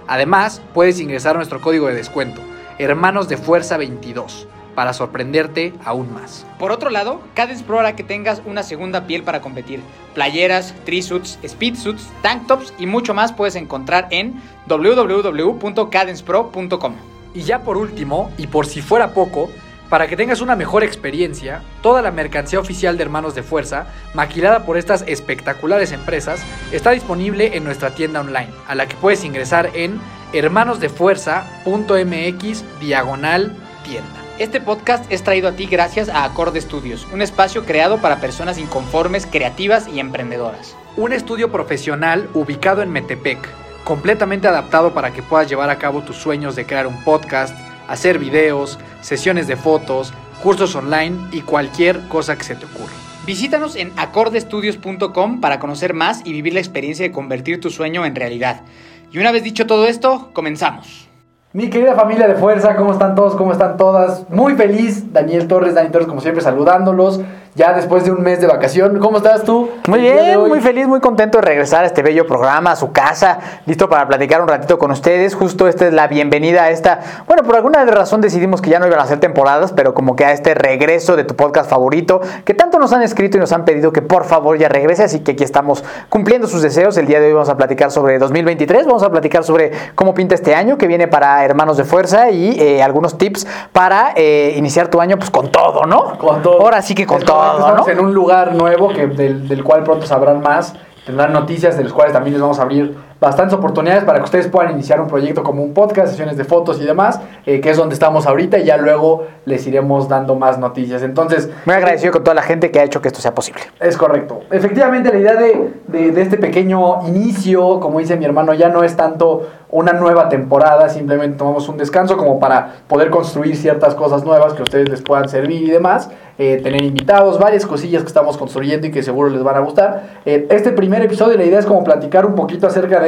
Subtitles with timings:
[0.06, 2.40] Además, puedes ingresar nuestro código de descuento,
[2.78, 4.48] Hermanos de Fuerza 22,
[4.78, 6.46] para sorprenderte aún más.
[6.56, 9.80] Por otro lado, Cadence Pro hará que tengas una segunda piel para competir.
[10.14, 16.94] Playeras, trisuits, speedsuits, tank tops y mucho más puedes encontrar en www.cadencepro.com.
[17.34, 19.50] Y ya por último, y por si fuera poco,
[19.90, 24.64] para que tengas una mejor experiencia, toda la mercancía oficial de Hermanos de Fuerza, maquilada
[24.64, 29.70] por estas espectaculares empresas, está disponible en nuestra tienda online, a la que puedes ingresar
[29.74, 30.00] en
[30.32, 34.17] hermanosdefuerza.mx diagonal tienda.
[34.38, 38.56] Este podcast es traído a ti gracias a Acorde Studios, un espacio creado para personas
[38.56, 40.76] inconformes, creativas y emprendedoras.
[40.96, 43.40] Un estudio profesional ubicado en Metepec,
[43.82, 47.52] completamente adaptado para que puedas llevar a cabo tus sueños de crear un podcast,
[47.88, 52.94] hacer videos, sesiones de fotos, cursos online y cualquier cosa que se te ocurra.
[53.26, 58.14] Visítanos en acordestudios.com para conocer más y vivir la experiencia de convertir tu sueño en
[58.14, 58.62] realidad.
[59.10, 61.07] Y una vez dicho todo esto, comenzamos.
[61.54, 63.34] Mi querida familia de fuerza, ¿cómo están todos?
[63.34, 64.28] ¿Cómo están todas?
[64.28, 67.22] Muy feliz, Daniel Torres, Dani Torres, como siempre, saludándolos.
[67.54, 69.68] Ya después de un mes de vacación, ¿cómo estás tú?
[69.88, 73.38] Muy bien, muy feliz, muy contento de regresar a este bello programa, a su casa,
[73.66, 75.34] listo para platicar un ratito con ustedes.
[75.34, 77.00] Justo esta es la bienvenida a esta.
[77.26, 80.24] Bueno, por alguna razón decidimos que ya no iban a hacer temporadas, pero como que
[80.24, 83.64] a este regreso de tu podcast favorito, que tanto nos han escrito y nos han
[83.64, 85.04] pedido que por favor ya regrese.
[85.04, 86.96] Así que aquí estamos cumpliendo sus deseos.
[86.96, 90.34] El día de hoy vamos a platicar sobre 2023, vamos a platicar sobre cómo pinta
[90.34, 94.88] este año que viene para Hermanos de Fuerza y eh, algunos tips para eh, iniciar
[94.88, 96.18] tu año pues con todo, ¿no?
[96.18, 96.60] Con todo.
[96.60, 97.92] Ahora sí que con Es todo, Estamos ¿no?
[97.92, 100.74] en un lugar nuevo que, del, del cual pronto sabrán más.
[101.06, 104.46] Tendrán noticias de las cuales también les vamos a abrir bastantes oportunidades para que ustedes
[104.48, 107.76] puedan iniciar un proyecto como un podcast, sesiones de fotos y demás, eh, que es
[107.76, 111.02] donde estamos ahorita y ya luego les iremos dando más noticias.
[111.02, 113.60] Entonces, Muy agradecido con toda la gente que ha hecho que esto sea posible.
[113.80, 114.40] Es correcto.
[114.50, 118.84] Efectivamente, la idea de, de- de este pequeño inicio, como dice mi hermano, ya no
[118.84, 124.24] es tanto una nueva temporada, simplemente tomamos un descanso como para poder construir ciertas cosas
[124.24, 126.08] nuevas que a ustedes les puedan servir y demás,
[126.38, 130.20] eh, tener invitados, varias cosillas que estamos construyendo y que seguro les van a gustar.
[130.24, 133.07] Eh, este primer episodio, la idea es como platicar un poquito acerca de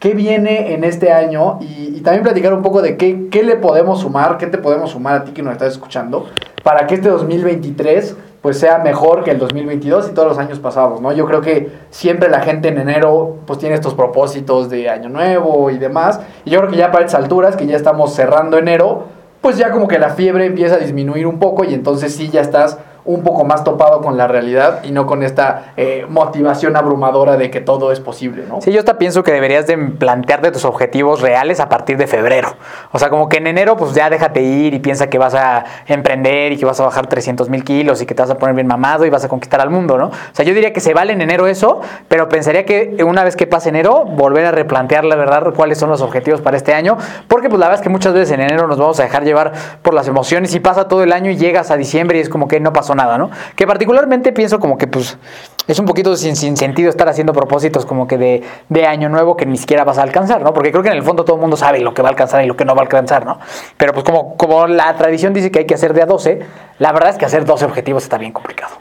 [0.00, 4.00] qué viene en este año y, también platicar un poco de qué, qué le podemos
[4.00, 6.28] sumar, qué te podemos sumar a ti que nos estás escuchando,
[6.62, 11.02] para que este 2023 pues sea mejor que el 2022 y todos los años pasados,
[11.02, 11.12] ¿no?
[11.12, 15.70] Yo creo que siempre la gente en enero pues tiene estos propósitos de año nuevo
[15.70, 19.04] y demás, y yo creo que ya para estas alturas, que ya estamos cerrando enero,
[19.42, 22.40] pues ya como que la fiebre empieza a disminuir un poco y entonces sí ya
[22.40, 27.36] estás un poco más topado con la realidad y no con esta eh, motivación abrumadora
[27.36, 28.60] de que todo es posible, ¿no?
[28.60, 32.54] Sí, yo hasta pienso que deberías de plantearte tus objetivos reales a partir de febrero.
[32.92, 35.64] O sea, como que en enero pues ya déjate ir y piensa que vas a
[35.86, 38.54] emprender y que vas a bajar 300 mil kilos y que te vas a poner
[38.54, 40.06] bien mamado y vas a conquistar al mundo, ¿no?
[40.06, 43.36] O sea, yo diría que se vale en enero eso, pero pensaría que una vez
[43.36, 46.96] que pase enero, volver a replantear la verdad cuáles son los objetivos para este año,
[47.28, 49.52] porque pues la verdad es que muchas veces en enero nos vamos a dejar llevar
[49.82, 52.48] por las emociones y pasa todo el año y llegas a diciembre y es como
[52.48, 53.30] que no pasó nada, ¿no?
[53.56, 55.18] Que particularmente pienso como que pues
[55.66, 59.36] es un poquito sin, sin sentido estar haciendo propósitos como que de, de, año nuevo
[59.36, 60.52] que ni siquiera vas a alcanzar, ¿no?
[60.52, 62.44] Porque creo que en el fondo todo el mundo sabe lo que va a alcanzar
[62.44, 63.38] y lo que no va a alcanzar, ¿no?
[63.76, 66.40] Pero pues como, como la tradición dice que hay que hacer de a 12,
[66.78, 68.76] la verdad es que hacer 12 objetivos está bien complicado.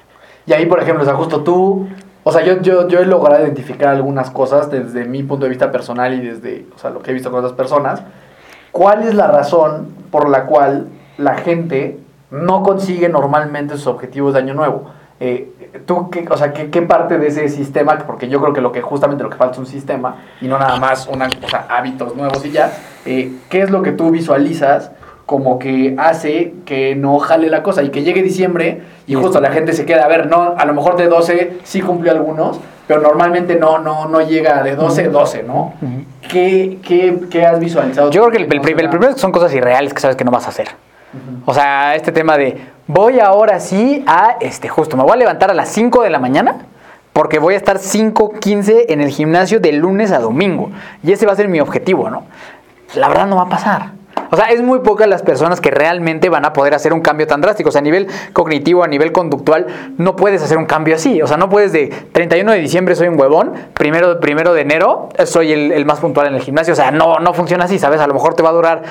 [0.45, 1.88] Y ahí, por ejemplo, o sea, justo tú,
[2.23, 5.71] o sea, yo, yo, yo he logrado identificar algunas cosas desde mi punto de vista
[5.71, 8.01] personal y desde, o sea, lo que he visto con otras personas.
[8.71, 12.00] ¿Cuál es la razón por la cual la gente
[12.31, 14.85] no consigue normalmente sus objetivos de año nuevo?
[15.19, 15.51] Eh,
[15.85, 17.97] ¿Tú qué, o sea, ¿qué, qué, parte de ese sistema?
[18.07, 20.57] Porque yo creo que lo que justamente lo que falta es un sistema y no
[20.57, 22.71] nada más una, o sea, hábitos nuevos y ya.
[23.05, 24.91] Eh, ¿Qué es lo que tú visualizas
[25.25, 29.51] como que hace que no jale la cosa y que llegue diciembre y justo la
[29.51, 33.01] gente se queda, a ver, no, a lo mejor de 12 sí cumplió algunos, pero
[33.01, 35.73] normalmente no, no, no llega de 12 a 12, ¿no?
[35.81, 36.05] Uh -huh.
[36.27, 38.09] ¿Qué, qué, ¿Qué, has visualizado?
[38.09, 40.31] Yo creo que el, el, el, el primero son cosas irreales que sabes que no
[40.31, 40.69] vas a hacer.
[41.45, 45.50] O sea, este tema de voy ahora sí a, este, justo, me voy a levantar
[45.50, 46.65] a las 5 de la mañana
[47.13, 50.69] porque voy a estar 5.15 en el gimnasio de lunes a domingo.
[51.03, 52.23] Y ese va a ser mi objetivo, ¿no?
[52.95, 54.00] La verdad no va a pasar.
[54.31, 57.25] O sea, es muy pocas las personas que realmente van a poder hacer un cambio
[57.25, 57.69] tan drástico.
[57.69, 59.65] O sea, a nivel cognitivo, a nivel conductual,
[59.97, 61.21] no puedes hacer un cambio así.
[61.21, 65.09] O sea, no puedes de 31 de diciembre soy un huevón, primero, primero de enero
[65.25, 66.73] soy el, el más puntual en el gimnasio.
[66.73, 68.00] O sea, no, no funciona así, ¿sabes?
[68.01, 68.83] A lo mejor te va a durar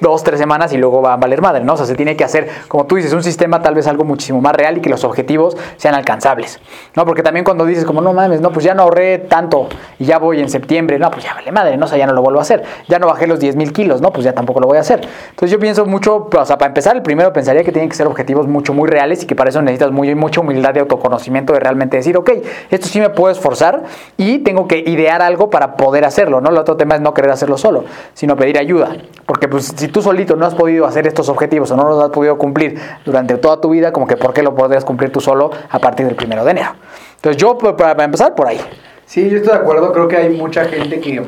[0.00, 1.74] dos, tres semanas y luego va a valer madre, ¿no?
[1.74, 4.40] O sea, se tiene que hacer, como tú dices, un sistema tal vez algo muchísimo
[4.40, 6.60] más real y que los objetivos sean alcanzables,
[6.94, 7.04] ¿no?
[7.04, 9.68] Porque también cuando dices como, no mames, no, pues ya no ahorré tanto
[9.98, 11.86] y ya voy en septiembre, no, pues ya vale madre, ¿no?
[11.86, 12.62] O sea, ya no lo vuelvo a hacer.
[12.88, 14.12] Ya no bajé los 10 mil kilos, ¿no?
[14.12, 15.00] Pues ya tampoco lo voy a hacer.
[15.30, 18.06] Entonces yo pienso mucho, o sea, para empezar, el primero pensaría que tienen que ser
[18.06, 21.60] objetivos mucho, muy reales y que para eso necesitas muy, mucha humildad de autoconocimiento de
[21.60, 22.30] realmente decir, ok,
[22.70, 23.84] esto sí me puedo esforzar
[24.16, 26.50] y tengo que idear algo para poder hacerlo, ¿no?
[26.50, 28.96] El otro tema es no querer hacerlo solo, sino pedir ayuda.
[29.26, 32.08] Porque pues si tú solito no has podido hacer estos objetivos o no los has
[32.08, 35.50] podido cumplir durante toda tu vida, como que ¿por qué lo podrías cumplir tú solo
[35.68, 36.70] a partir del primero de enero?
[37.16, 38.58] Entonces yo, para empezar, por ahí.
[39.04, 41.22] Sí, yo estoy de acuerdo, creo que hay mucha gente que,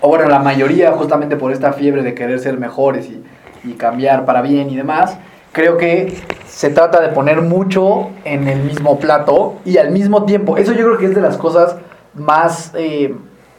[0.00, 3.24] o bueno, la mayoría justamente por esta fiebre de querer ser mejores y,
[3.64, 5.18] y cambiar para bien y demás,
[5.50, 6.16] creo que
[6.46, 10.84] se trata de poner mucho en el mismo plato y al mismo tiempo, eso yo
[10.84, 11.74] creo que es de las cosas
[12.14, 13.12] más, eh,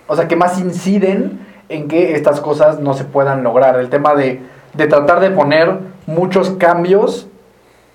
[0.08, 3.80] o sea, que más inciden en que estas cosas no se puedan lograr.
[3.80, 4.42] El tema de,
[4.74, 7.28] de, tratar de poner muchos cambios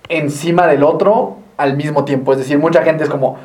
[0.09, 2.33] encima del otro al mismo tiempo.
[2.33, 3.39] Es decir, mucha gente es como,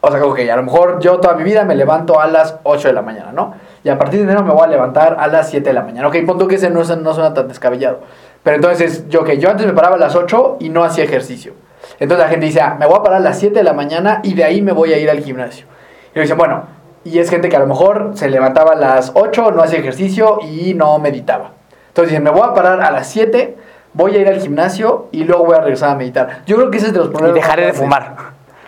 [0.00, 2.88] o sea, ok, a lo mejor yo toda mi vida me levanto a las 8
[2.88, 3.54] de la mañana, ¿no?
[3.82, 6.08] Y a partir de enero me voy a levantar a las 7 de la mañana.
[6.08, 8.00] Ok, punto que ese no, no suena tan descabellado.
[8.42, 11.54] Pero entonces, yo, okay, yo antes me paraba a las 8 y no hacía ejercicio.
[11.98, 14.20] Entonces la gente dice, ah, me voy a parar a las 7 de la mañana
[14.22, 15.66] y de ahí me voy a ir al gimnasio.
[16.14, 16.64] Y dicen, bueno,
[17.04, 20.38] y es gente que a lo mejor se levantaba a las 8, no hacía ejercicio
[20.42, 21.52] y no meditaba.
[21.88, 23.56] Entonces dicen, me voy a parar a las 7,
[23.92, 26.42] voy a ir al gimnasio y luego voy a regresar a meditar.
[26.46, 27.36] Yo creo que ese es de los problemas.
[27.36, 28.16] Y dejaré de fumar.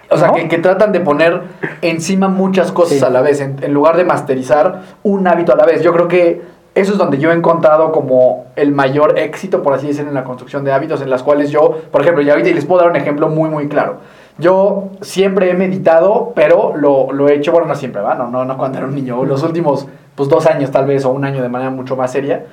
[0.08, 0.34] O sea, ¿no?
[0.34, 1.42] que, que, tratan de poner
[1.82, 3.04] encima muchas cosas sí.
[3.04, 5.82] a la vez, en, en, lugar de masterizar un hábito a la vez.
[5.82, 6.42] Yo creo que
[6.76, 10.24] eso es donde yo he encontrado como el mayor éxito, por así decirlo, en la
[10.24, 12.96] construcción de hábitos, en las cuales yo, por ejemplo, y ahorita les puedo dar un
[12.96, 13.96] ejemplo muy, muy claro.
[14.38, 18.14] Yo siempre he meditado, pero lo, lo he hecho, bueno, no siempre, ¿va?
[18.14, 21.10] No, no, no cuando era un niño, los últimos pues, dos años tal vez, o
[21.10, 22.46] un año de manera mucho más seria.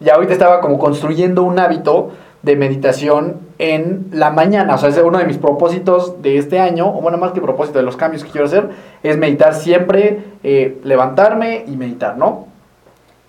[0.00, 2.10] Y ahorita estaba como construyendo un hábito
[2.42, 4.74] de meditación en la mañana.
[4.74, 7.78] O sea, es uno de mis propósitos de este año, o bueno, más que propósito
[7.78, 8.68] de los cambios que quiero hacer,
[9.02, 12.46] es meditar siempre, eh, levantarme y meditar, ¿no?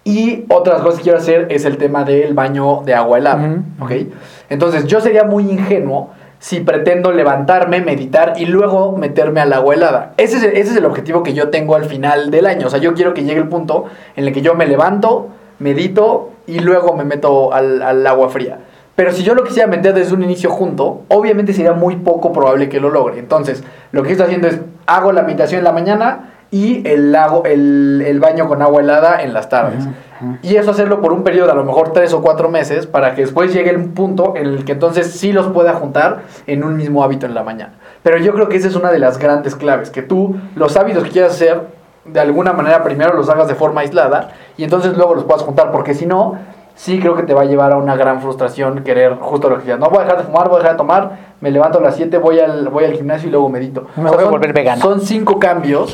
[0.04, 3.48] Y otras cosas que quiero hacer es el tema del baño de agua helada, uh
[3.48, 3.84] -huh.
[3.84, 4.14] ¿ok?
[4.50, 10.14] Entonces, yo sería muy ingenuo si pretendo levantarme, meditar y luego meterme al agua helada.
[10.18, 12.68] Ese es, el, ese es el objetivo que yo tengo al final del año.
[12.68, 16.32] O sea, yo quiero que llegue el punto en el que yo me levanto, medito
[16.48, 18.60] y luego me meto al, al agua fría.
[18.96, 22.70] Pero si yo lo quisiera meter desde un inicio junto, obviamente sería muy poco probable
[22.70, 23.20] que lo logre.
[23.20, 27.44] Entonces, lo que estoy haciendo es, hago la meditación en la mañana y el, lago,
[27.44, 29.86] el, el baño con agua helada en las tardes.
[29.86, 30.40] Uh -huh.
[30.42, 33.24] Y eso hacerlo por un periodo, a lo mejor tres o cuatro meses, para que
[33.24, 37.04] después llegue el punto en el que entonces sí los pueda juntar en un mismo
[37.04, 37.74] hábito en la mañana.
[38.04, 41.04] Pero yo creo que esa es una de las grandes claves, que tú los hábitos
[41.04, 41.60] que quieras hacer,
[42.06, 45.74] de alguna manera primero los hagas de forma aislada y entonces luego los puedas juntar,
[45.74, 46.38] porque si no,
[46.76, 49.64] sí creo que te va a llevar a una gran frustración querer justo lo que
[49.64, 49.82] quieras.
[49.82, 51.98] No voy a dejar de fumar, voy a dejar de tomar, me levanto a las
[51.98, 53.88] 7, voy al, voy al gimnasio y luego medito.
[53.98, 54.82] Me o sea, voy a volver vegano.
[54.82, 55.92] Son cinco cambios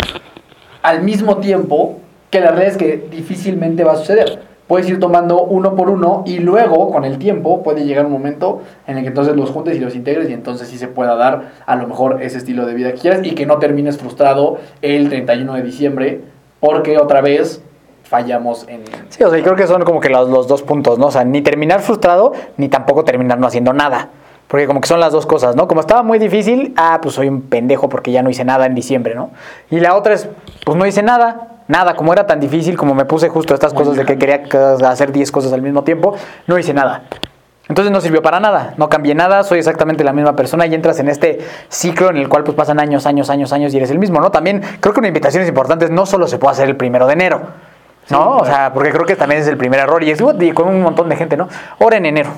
[0.82, 1.98] al mismo tiempo
[2.30, 4.40] que la realidad es que difícilmente va a suceder.
[4.68, 8.62] Puedes ir tomando uno por uno y luego, con el tiempo, puede llegar un momento
[8.88, 11.52] en el que entonces los juntes y los integres y entonces sí se pueda dar
[11.66, 15.10] a lo mejor ese estilo de vida que quieras y que no termines frustrado el
[15.10, 16.22] 31 de diciembre
[16.62, 17.62] porque otra vez
[18.04, 18.84] fallamos en...
[19.10, 21.08] Sí, o sea, creo que son como que los, los dos puntos, ¿no?
[21.08, 24.10] O sea, ni terminar frustrado ni tampoco terminar no haciendo nada.
[24.52, 25.66] Porque como que son las dos cosas, ¿no?
[25.70, 28.76] Como estaba muy difícil, ah, pues soy un pendejo porque ya no hice nada en
[28.76, 29.30] diciembre, ¿no?
[29.70, 30.28] Y la otra es,
[30.66, 33.96] pues no hice nada, nada, como era tan difícil, como me puse justo estas cosas
[33.96, 34.44] de que quería
[34.90, 36.18] hacer 10 cosas al mismo tiempo,
[36.48, 37.04] no hice nada.
[37.70, 41.00] Entonces no sirvió para nada, no cambié nada, soy exactamente la misma persona y entras
[41.00, 41.40] en este
[41.70, 44.32] ciclo en el cual pues pasan años, años, años, años y eres el mismo, ¿no?
[44.32, 47.14] También creo que una invitación es importante, no solo se puede hacer el primero de
[47.14, 47.40] enero,
[48.10, 48.36] ¿no?
[48.36, 50.22] o sea, porque creo que también es el primer error y es
[50.54, 51.48] con un montón de gente, ¿no?
[51.80, 52.32] Ahora en enero.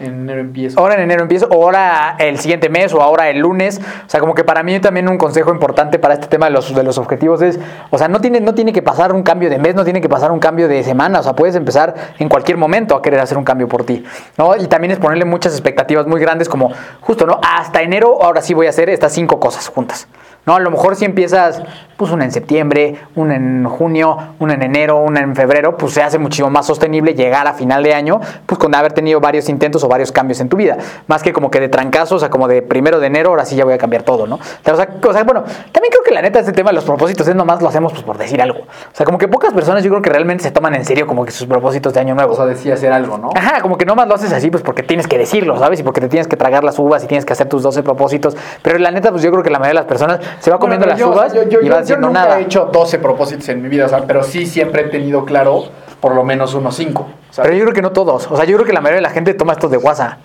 [0.00, 0.80] En enero empiezo.
[0.80, 3.80] Ahora en enero empiezo, ahora el siguiente mes, o ahora el lunes.
[4.06, 6.74] O sea, como que para mí también un consejo importante para este tema de los,
[6.74, 9.58] de los objetivos es, o sea, no tiene, no tiene que pasar un cambio de
[9.58, 11.20] mes, no tiene que pasar un cambio de semana.
[11.20, 14.02] O sea, puedes empezar en cualquier momento a querer hacer un cambio por ti.
[14.38, 14.56] ¿no?
[14.56, 17.38] Y también es ponerle muchas expectativas muy grandes, como justo, ¿no?
[17.42, 20.08] Hasta enero, ahora sí voy a hacer estas cinco cosas juntas.
[20.50, 20.56] ¿No?
[20.56, 21.62] A lo mejor si empiezas,
[21.96, 26.02] pues una en septiembre, una en junio, una en enero, una en febrero, pues se
[26.02, 29.84] hace muchísimo más sostenible llegar a final de año, pues con haber tenido varios intentos
[29.84, 30.76] o varios cambios en tu vida.
[31.06, 33.54] Más que como que de trancazo, o sea, como de primero de enero, ahora sí
[33.54, 34.36] ya voy a cambiar todo, ¿no?
[34.36, 37.62] O sea, bueno, también creo que la neta este tema de los propósitos es nomás
[37.62, 38.60] lo hacemos pues por decir algo.
[38.60, 41.24] O sea, como que pocas personas yo creo que realmente se toman en serio como
[41.24, 42.32] que sus propósitos de año nuevo.
[42.32, 43.30] O sea, decía hacer algo, ¿no?
[43.36, 45.80] Ajá, como que nomás lo haces así pues porque tienes que decirlo, ¿sabes?
[45.80, 48.36] Y porque te tienes que tragar las uvas y tienes que hacer tus 12 propósitos.
[48.62, 50.86] Pero la neta, pues yo creo que la mayoría de las personas se va comiendo
[50.86, 52.40] las uvas y va haciendo nunca nada.
[52.40, 55.64] he hecho 12 propósitos en mi vida, o sea, pero sí siempre he tenido claro
[56.00, 57.08] por lo menos unos 5.
[57.36, 58.26] Pero yo creo que no todos.
[58.30, 60.18] O sea, yo creo que la mayoría de la gente toma estos de WhatsApp.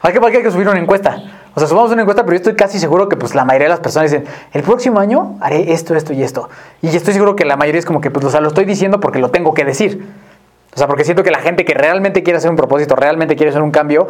[0.00, 1.20] ¿Para qué, para qué hay que subir una encuesta?
[1.54, 3.70] O sea, subamos una encuesta, pero yo estoy casi seguro que pues la mayoría de
[3.70, 6.48] las personas dicen, el próximo año haré esto, esto y esto.
[6.80, 9.00] Y estoy seguro que la mayoría es como que, pues, o sea, lo estoy diciendo
[9.00, 10.06] porque lo tengo que decir.
[10.74, 13.50] O sea, porque siento que la gente que realmente quiere hacer un propósito, realmente quiere
[13.50, 14.06] hacer un cambio,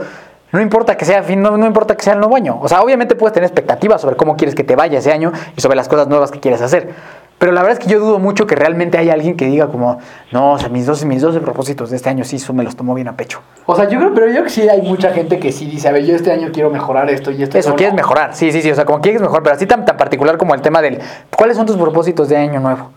[0.52, 2.58] no importa que sea fin, no, no, importa que sea el nuevo año.
[2.60, 5.60] O sea, obviamente puedes tener expectativas sobre cómo quieres que te vaya ese año y
[5.60, 6.94] sobre las cosas nuevas que quieres hacer.
[7.38, 9.98] Pero la verdad es que yo dudo mucho que realmente haya alguien que diga como,
[10.32, 12.94] no, o sea, mis 12, mis 12 propósitos de este año sí me los tomo
[12.94, 13.40] bien a pecho.
[13.66, 15.88] O sea, yo creo, pero yo creo que sí hay mucha gente que sí dice,
[15.88, 17.58] a ver, yo este año quiero mejorar esto y esto.
[17.58, 19.98] Eso, quieres mejorar, sí, sí, sí, o sea, como quieres mejorar, pero así tan, tan
[19.98, 20.98] particular como el tema del,
[21.36, 22.90] ¿cuáles son tus propósitos de año nuevo?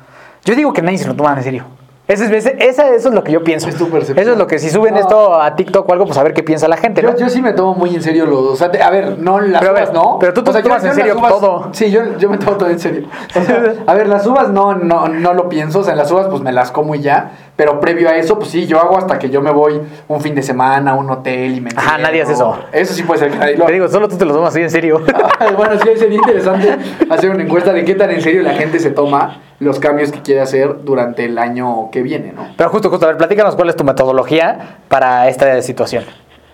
[0.46, 1.79] Yo digo que nadie se lo toma en serio.
[2.10, 3.70] Ese es, ese, eso es lo que yo pienso.
[3.70, 4.18] Es tu percepción.
[4.20, 5.00] Eso es lo que si suben No.
[5.00, 7.12] esto a TikTok o algo, pues a ver qué piensa la gente, ¿no?
[7.12, 8.40] Yo, yo sí me tomo muy en serio los.
[8.42, 10.18] O sea, te- a ver, no las Pero uvas, no.
[10.20, 11.70] pero tú te O sea, tomas en serio uvas- todo.
[11.72, 13.08] Sí, yo, yo me tomo todo en serio.
[13.40, 15.80] O sea, a ver, las uvas no, no, no lo pienso.
[15.80, 17.32] O sea, en las uvas pues me las como y ya.
[17.60, 20.34] Pero previo a eso, pues sí, yo hago hasta que yo me voy un fin
[20.34, 22.58] de semana a un hotel y me Ajá, nadie hace eso.
[22.72, 24.70] Eso sí puede ser nadie lo Te digo, solo tú te lo tomas así en
[24.70, 25.02] serio.
[25.58, 26.78] bueno, sí, sería interesante
[27.10, 30.22] hacer una encuesta de qué tan en serio la gente se toma los cambios que
[30.22, 32.48] quiere hacer durante el año que viene, ¿no?
[32.56, 36.06] Pero justo, justo, a ver, platícanos cuál es tu metodología para esta situación.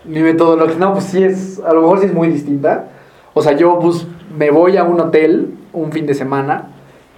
[0.06, 2.86] Mi metodología, no, pues sí es, a lo mejor sí es muy distinta.
[3.36, 6.70] O sea, yo pues me voy a un hotel un fin de semana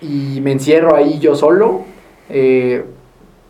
[0.01, 1.83] y me encierro ahí yo solo.
[2.29, 2.83] eh,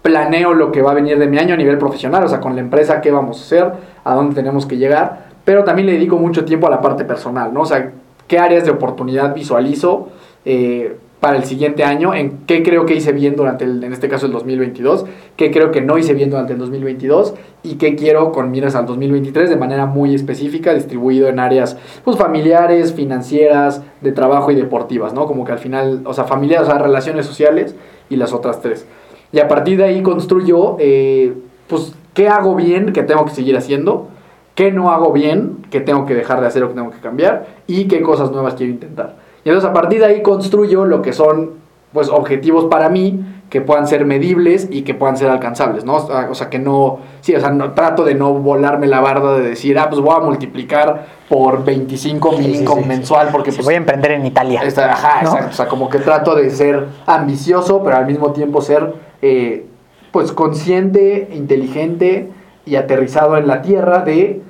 [0.07, 2.55] planeo lo que va a venir de mi año a nivel profesional, o sea, con
[2.55, 3.73] la empresa, qué vamos a hacer,
[4.05, 7.53] a dónde tenemos que llegar, pero también le dedico mucho tiempo a la parte personal,
[7.53, 7.61] ¿no?
[7.61, 7.91] O sea,
[8.25, 10.07] qué áreas de oportunidad visualizo
[10.45, 14.07] eh, para el siguiente año, en qué creo que hice bien durante, el, en este
[14.07, 17.33] caso, el 2022, qué creo que no hice bien durante el 2022
[17.63, 22.15] y qué quiero con miras al 2023 de manera muy específica, distribuido en áreas pues,
[22.15, 25.25] familiares, financieras, de trabajo y deportivas, ¿no?
[25.25, 27.75] Como que al final, o sea, familiares, o sea, relaciones sociales
[28.09, 28.85] y las otras tres.
[29.31, 31.33] Y a partir de ahí construyo, eh,
[31.67, 34.07] pues, qué hago bien que tengo que seguir haciendo,
[34.55, 37.45] qué no hago bien que tengo que dejar de hacer o que tengo que cambiar
[37.67, 39.15] y qué cosas nuevas quiero intentar.
[39.45, 41.51] Y entonces a partir de ahí construyo lo que son,
[41.93, 45.95] pues, objetivos para mí que puedan ser medibles y que puedan ser alcanzables, ¿no?
[45.95, 49.47] O sea, que no, sí, o sea, no, trato de no volarme la barda de
[49.49, 53.75] decir, ah, pues voy a multiplicar por 25 mi Sí, mensual porque Sí, pues voy
[53.75, 54.63] a emprender en Italia.
[54.63, 55.29] Está- ajá, ¿no?
[55.29, 55.49] exacto.
[55.51, 59.65] O sea, como que trato de ser ambicioso, pero al mismo tiempo ser, eh,
[60.11, 62.29] pues, consciente, inteligente
[62.65, 64.41] y aterrizado en la tierra de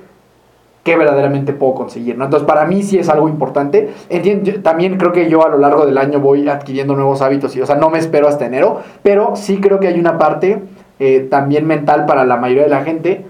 [0.83, 2.23] qué verdaderamente puedo conseguir, ¿no?
[2.23, 3.89] Entonces, para mí sí es algo importante.
[4.09, 7.61] Entiendo, también creo que yo a lo largo del año voy adquiriendo nuevos hábitos y,
[7.61, 10.61] o sea, no me espero hasta enero, pero sí creo que hay una parte
[10.99, 13.25] eh, también mental para la mayoría de la gente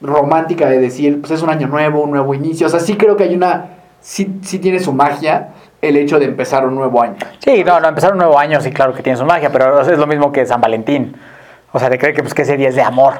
[0.00, 2.66] romántica de decir, pues es un año nuevo, un nuevo inicio.
[2.66, 5.50] O sea, sí creo que hay una, sí, sí tiene su magia
[5.88, 7.16] el hecho de empezar un nuevo año.
[7.38, 9.98] Sí, no, no, empezar un nuevo año, sí, claro que tiene su magia, pero es
[9.98, 11.14] lo mismo que San Valentín.
[11.72, 13.14] O sea, de creer que, pues, que ese día es de amor.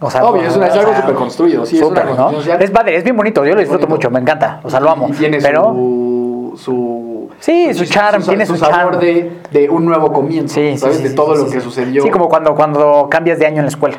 [0.00, 2.30] O sea, Obvio, es, una- es o algo sea, súper construido, sí, es una ¿no?
[2.40, 3.96] Es padre, es bien bonito, yo lo disfruto bonito.
[4.08, 5.08] mucho, me encanta, o sea, lo amo.
[5.08, 7.30] Y tiene pero, su, su...
[7.40, 8.98] Sí, su charm, tiene su sabor charm.
[9.00, 10.96] de, de un nuevo comienzo, sí, sí, ¿sabes?
[10.98, 12.02] sí, de todo lo que sucedió.
[12.02, 13.98] Sí, como cuando, cuando cambias de año en la escuela.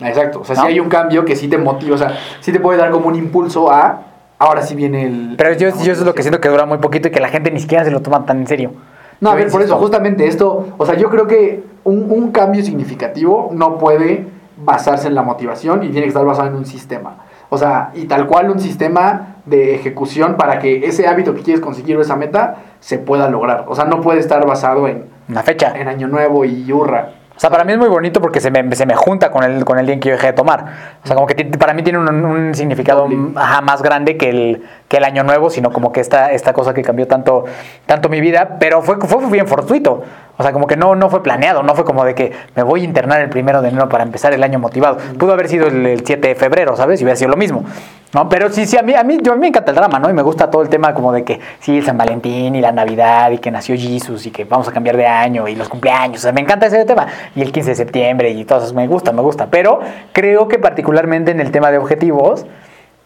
[0.00, 0.62] Exacto, o sea, ¿No?
[0.62, 3.08] si hay un cambio que sí te motiva, o sea, sí te puede dar como
[3.08, 4.00] un impulso a...
[4.38, 5.34] Ahora sí viene el...
[5.38, 7.28] Pero yo, yo eso es lo que siento que dura muy poquito y que la
[7.28, 8.72] gente ni siquiera se lo toma tan en serio.
[9.20, 12.62] No, a ver, por eso, justamente esto, o sea, yo creo que un, un cambio
[12.62, 14.26] significativo no puede
[14.58, 17.18] basarse en la motivación y tiene que estar basado en un sistema.
[17.48, 21.42] O O sea, y tal cual un sistema de ejecución para que ese hábito que
[21.42, 23.64] quieres conseguir o esa meta se pueda lograr.
[23.68, 25.72] O sea, no puede estar basado en, Una fecha.
[25.76, 27.12] en Año Nuevo y hurra.
[27.36, 29.64] O sea, para mí es muy bonito porque se me, se me junta con el,
[29.66, 30.64] con el día en que yo dejé de tomar.
[31.04, 34.62] O sea, como que para mí tiene un, un significado ajá, más grande que el,
[34.88, 37.44] que el año nuevo, sino como que esta, esta cosa que cambió tanto,
[37.84, 40.02] tanto mi vida, pero fue, fue bien fortuito.
[40.38, 42.82] O sea, como que no, no fue planeado, no fue como de que me voy
[42.82, 44.98] a internar el primero de enero para empezar el año motivado.
[45.18, 47.00] Pudo haber sido el, el 7 de febrero, ¿sabes?
[47.00, 47.64] Y hubiera sido lo mismo.
[48.12, 48.28] ¿no?
[48.28, 50.08] Pero sí, sí, a mí, a mí, yo, a mí me encanta el drama, ¿no?
[50.08, 52.72] Y me gusta todo el tema como de que sí, el San Valentín y la
[52.72, 56.18] Navidad y que nació Jesus y que vamos a cambiar de año y los cumpleaños.
[56.18, 57.06] O sea, me encanta ese tema.
[57.34, 59.48] Y el 15 de septiembre y todo eso, me gusta, me gusta.
[59.50, 59.80] Pero
[60.12, 62.46] creo que particularmente en el tema de objetivos,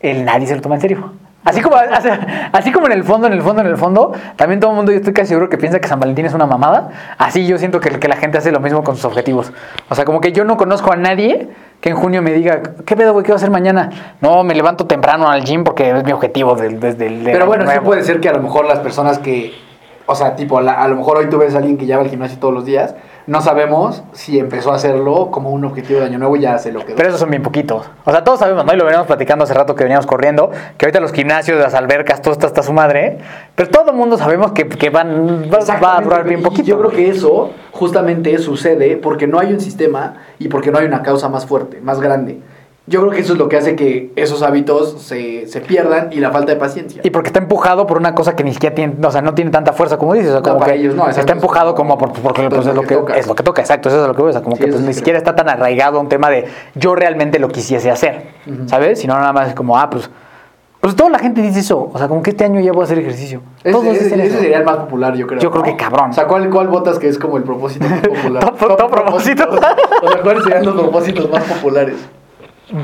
[0.01, 1.13] el nadie se lo toma en serio.
[1.45, 4.13] Así como, o sea, así como en el fondo, en el fondo, en el fondo,
[4.37, 6.47] también todo el mundo, yo estoy casi seguro que piensa que San Valentín es una
[6.47, 6.91] mamada.
[7.19, 9.53] Así yo siento que, que la gente hace lo mismo con sus objetivos.
[9.89, 11.49] O sea, como que yo no conozco a nadie
[11.81, 13.25] que en junio me diga, ¿qué pedo, güey?
[13.25, 13.89] ¿Qué voy a hacer mañana?
[14.21, 17.23] No, me levanto temprano al gym porque es mi objetivo del- desde el.
[17.25, 17.85] Pero bueno, sí nuevo".
[17.87, 19.55] puede ser que a lo mejor las personas que,
[20.05, 22.03] o sea, tipo, la- a lo mejor hoy tú ves a alguien que ya va
[22.03, 22.95] al gimnasio todos los días,
[23.31, 26.73] no sabemos si empezó a hacerlo como un objetivo de año nuevo y ya se
[26.73, 26.97] lo quedó.
[26.97, 27.89] Pero esos son bien poquitos.
[28.05, 28.75] O sea, todos sabemos, ¿no?
[28.75, 32.23] Y lo veníamos platicando hace rato que veníamos corriendo, que ahorita los gimnasios, las albercas,
[32.23, 33.19] todo está hasta su madre.
[33.55, 36.65] Pero todo el mundo sabemos que, que van, va, a durar bien y poquito.
[36.65, 40.87] Yo creo que eso justamente sucede porque no hay un sistema y porque no hay
[40.87, 42.41] una causa más fuerte, más grande.
[42.91, 46.17] Yo creo que eso es lo que hace que esos hábitos se, se pierdan y
[46.19, 47.01] la falta de paciencia.
[47.05, 49.53] Y porque está empujado por una cosa que ni siquiera tiene, o sea, no tiene
[49.53, 50.31] tanta fuerza como dices.
[50.31, 52.49] O sea, No, como para que ellos no, exacto, está es empujado como- por- porque
[52.51, 53.17] pues es, lo que toca.
[53.17, 54.31] es lo que toca, exacto, eso es lo que voy.
[54.31, 56.29] O sea, como Sí, que pues, sí ni siquiera está tan arraigado a un tema
[56.31, 58.25] de yo realmente lo quisiese hacer,
[58.67, 58.99] ¿sabes?
[58.99, 60.11] Sino nada más es como, ah, pues,
[60.81, 61.91] pues toda la gente dice eso.
[61.93, 63.41] O sea, como que este año ya voy a hacer ejercicio.
[63.71, 65.39] Todos ese- sería el más popular, yo creo.
[65.41, 66.11] Yo creo que cabrón.
[66.11, 68.43] O sea, ¿cuál, cuál votas que es como el propósito más popular?
[68.57, 69.45] Top- top propósito.
[70.03, 71.95] o sea, ¿cuáles serían los propósitos más populares?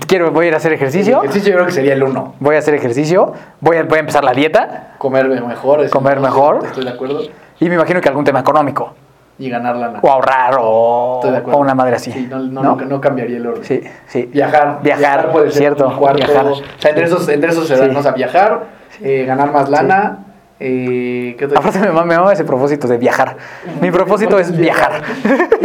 [0.06, 1.18] Quiero, voy a ir a hacer ejercicio.
[1.18, 2.34] El ejercicio yo creo que sería el uno.
[2.40, 3.32] Voy a hacer ejercicio.
[3.60, 4.94] Voy a, voy a empezar la dieta.
[4.98, 5.88] Comer mejor.
[5.90, 6.60] Comer mejor.
[6.64, 7.20] Estoy de acuerdo.
[7.60, 8.94] Y me imagino que algún tema económico.
[9.38, 9.98] Y ganar lana.
[10.02, 11.58] O ahorrar o, Estoy de acuerdo.
[11.58, 12.10] o una madre así.
[12.10, 13.00] Sí, no, no, ¿no?
[13.00, 13.64] cambiaría el orden.
[13.64, 14.30] Sí, sí.
[14.32, 14.80] Viajar.
[14.82, 16.25] Viajar, puede ser cierto, un cuarto.
[16.26, 16.46] viajar.
[16.46, 17.96] O sea, entre esos, entre esos se dan, Sí.
[17.96, 18.64] o sea, viajar,
[19.02, 20.18] eh, ganar más lana.
[20.58, 21.45] Eh, ¿qué?
[21.54, 23.36] Aparte me mama, ese propósito de viajar.
[23.80, 25.02] Mi propósito es viajar.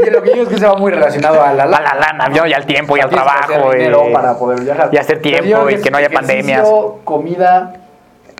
[0.05, 1.93] Y lo que digo es que se va muy relacionado a la A lana.
[1.95, 3.71] la lana, yo, y al tiempo, y al trabajo.
[3.71, 4.89] dinero y- para poder viajar.
[4.91, 6.67] y hacer yo tiempo, y que no haya pandemias.
[7.05, 7.73] comida,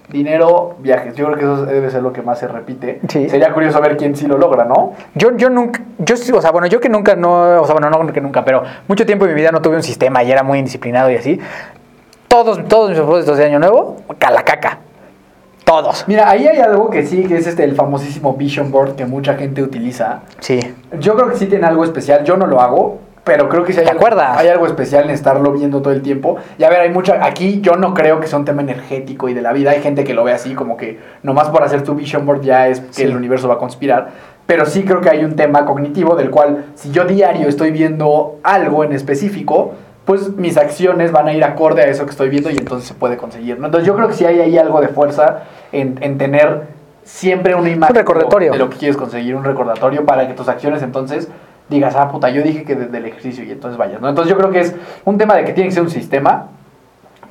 [0.09, 1.15] dinero, viajes.
[1.15, 2.99] Yo creo que eso debe ser lo que más se repite.
[3.07, 3.29] Sí.
[3.29, 4.93] Sería curioso ver quién sí lo logra, ¿no?
[5.15, 8.11] Yo, yo nunca, yo, o sea, bueno, yo que nunca, no, o sea, bueno, no
[8.11, 10.59] que nunca, pero mucho tiempo en mi vida no tuve un sistema y era muy
[10.59, 11.39] indisciplinado y así.
[12.27, 14.79] Todos, todos mis propósitos de año nuevo, calacaca.
[15.71, 16.03] Todos.
[16.05, 19.35] Mira, ahí hay algo que sí, que es este el famosísimo Vision Board que mucha
[19.35, 20.19] gente utiliza.
[20.41, 20.59] Sí.
[20.99, 22.25] Yo creo que sí tiene algo especial.
[22.25, 24.37] Yo no lo hago, pero creo que sí hay, ¿Te algo, acuerdas?
[24.37, 26.35] hay algo especial en estarlo viendo todo el tiempo.
[26.57, 27.25] Y a ver, hay mucha.
[27.25, 29.71] Aquí yo no creo que sea un tema energético y de la vida.
[29.71, 32.67] Hay gente que lo ve así, como que nomás por hacer tu Vision Board ya
[32.67, 33.03] es que Sí.
[33.03, 34.09] el universo va a conspirar.
[34.47, 38.39] Pero sí creo que hay un tema cognitivo del cual, si yo diario estoy viendo
[38.43, 39.71] algo en específico,
[40.05, 42.93] pues mis acciones van a ir acorde a eso que estoy viendo y entonces se
[42.93, 43.59] puede conseguir.
[43.59, 43.67] ¿no?
[43.67, 46.63] Entonces yo creo que sí hay ahí algo de fuerza en, en tener
[47.03, 48.51] siempre una imagen de lo- recordatorio.
[48.51, 51.27] de lo que quieres conseguir, un recordatorio para que tus acciones entonces
[51.69, 54.09] digas, ah, puta, yo dije que desde el ejercicio y entonces vayas, ¿no?
[54.09, 56.47] Entonces yo creo que es un tema de que tiene que ser un sistema,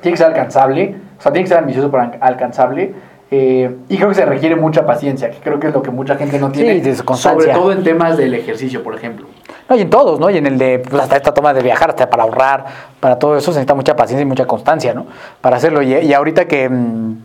[0.01, 2.93] tiene que ser alcanzable, o sea, tiene que ser ambicioso pero al- alcanzable.
[3.29, 6.15] eh, y creo que se requiere mucha paciencia, que creo que es lo que mucha
[6.17, 7.31] gente no Sí, tiene, constancia.
[7.31, 9.27] sobre todo en temas del ejercicio, por ejemplo.
[9.71, 10.29] No, y en todos, ¿no?
[10.29, 12.65] Y en el de, pues hasta esta toma de viajar, hasta para ahorrar,
[12.99, 15.05] para todo eso se necesita mucha paciencia y mucha constancia, ¿no?
[15.39, 15.81] Para hacerlo.
[15.81, 17.15] Y, y ahorita que, mm,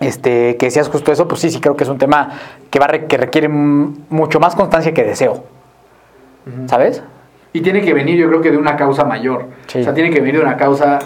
[0.00, 2.30] este, que decías justo eso, pues sí, sí creo que es un tema
[2.70, 5.44] que, va que requiere mucho más constancia que deseo,
[6.66, 7.04] ¿sabes?
[7.52, 9.44] Y tiene que venir, yo creo que de una causa mayor.
[9.68, 9.82] Sí.
[9.82, 10.98] O sea, tiene que venir de una causa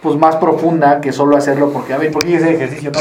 [0.00, 2.92] pues más profunda que solo hacerlo porque, a ver, ¿por qué ese ejercicio?
[2.92, 3.00] No,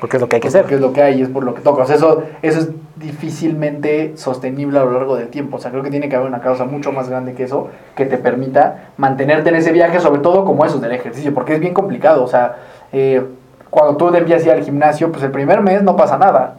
[0.00, 0.62] Porque es lo que hay que hacer.
[0.62, 1.82] Porque es lo que hay y es por lo que toca.
[1.82, 5.58] O sea, eso, eso es difícilmente sostenible a lo largo del tiempo.
[5.58, 8.06] O sea, creo que tiene que haber una causa mucho más grande que eso que
[8.06, 11.74] te permita mantenerte en ese viaje, sobre todo como eso del ejercicio, porque es bien
[11.74, 12.24] complicado.
[12.24, 12.56] O sea,
[12.92, 13.22] eh,
[13.68, 16.56] cuando tú te empiezas a ir al gimnasio, pues el primer mes no pasa nada.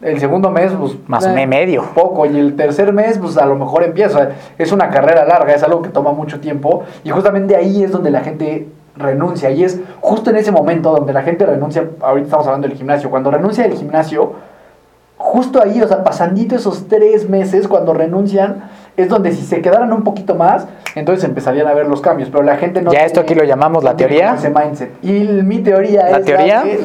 [0.00, 0.96] El segundo mes, pues.
[1.06, 1.84] Más y medio.
[1.94, 2.24] Poco.
[2.24, 4.30] Y el tercer mes, pues a lo mejor empieza.
[4.56, 6.84] Es una carrera larga, es algo que toma mucho tiempo.
[7.04, 8.68] Y justamente ahí es donde la gente
[9.00, 9.50] renuncia.
[9.50, 11.84] Y es justo en ese momento donde la gente renuncia.
[12.00, 13.10] Ahorita estamos hablando del gimnasio.
[13.10, 14.32] Cuando renuncia del gimnasio,
[15.16, 19.92] justo ahí, o sea, pasandito esos tres meses, cuando renuncian, es donde si se quedaran
[19.92, 22.28] un poquito más, entonces empezarían a ver los cambios.
[22.30, 22.92] Pero la gente no.
[22.92, 24.34] Ya esto aquí lo llamamos la teoría.
[24.34, 24.90] Ese mindset.
[25.02, 25.10] Y
[25.42, 26.24] mi teoría ¿La es.
[26.24, 26.62] teoría?
[26.62, 26.80] que-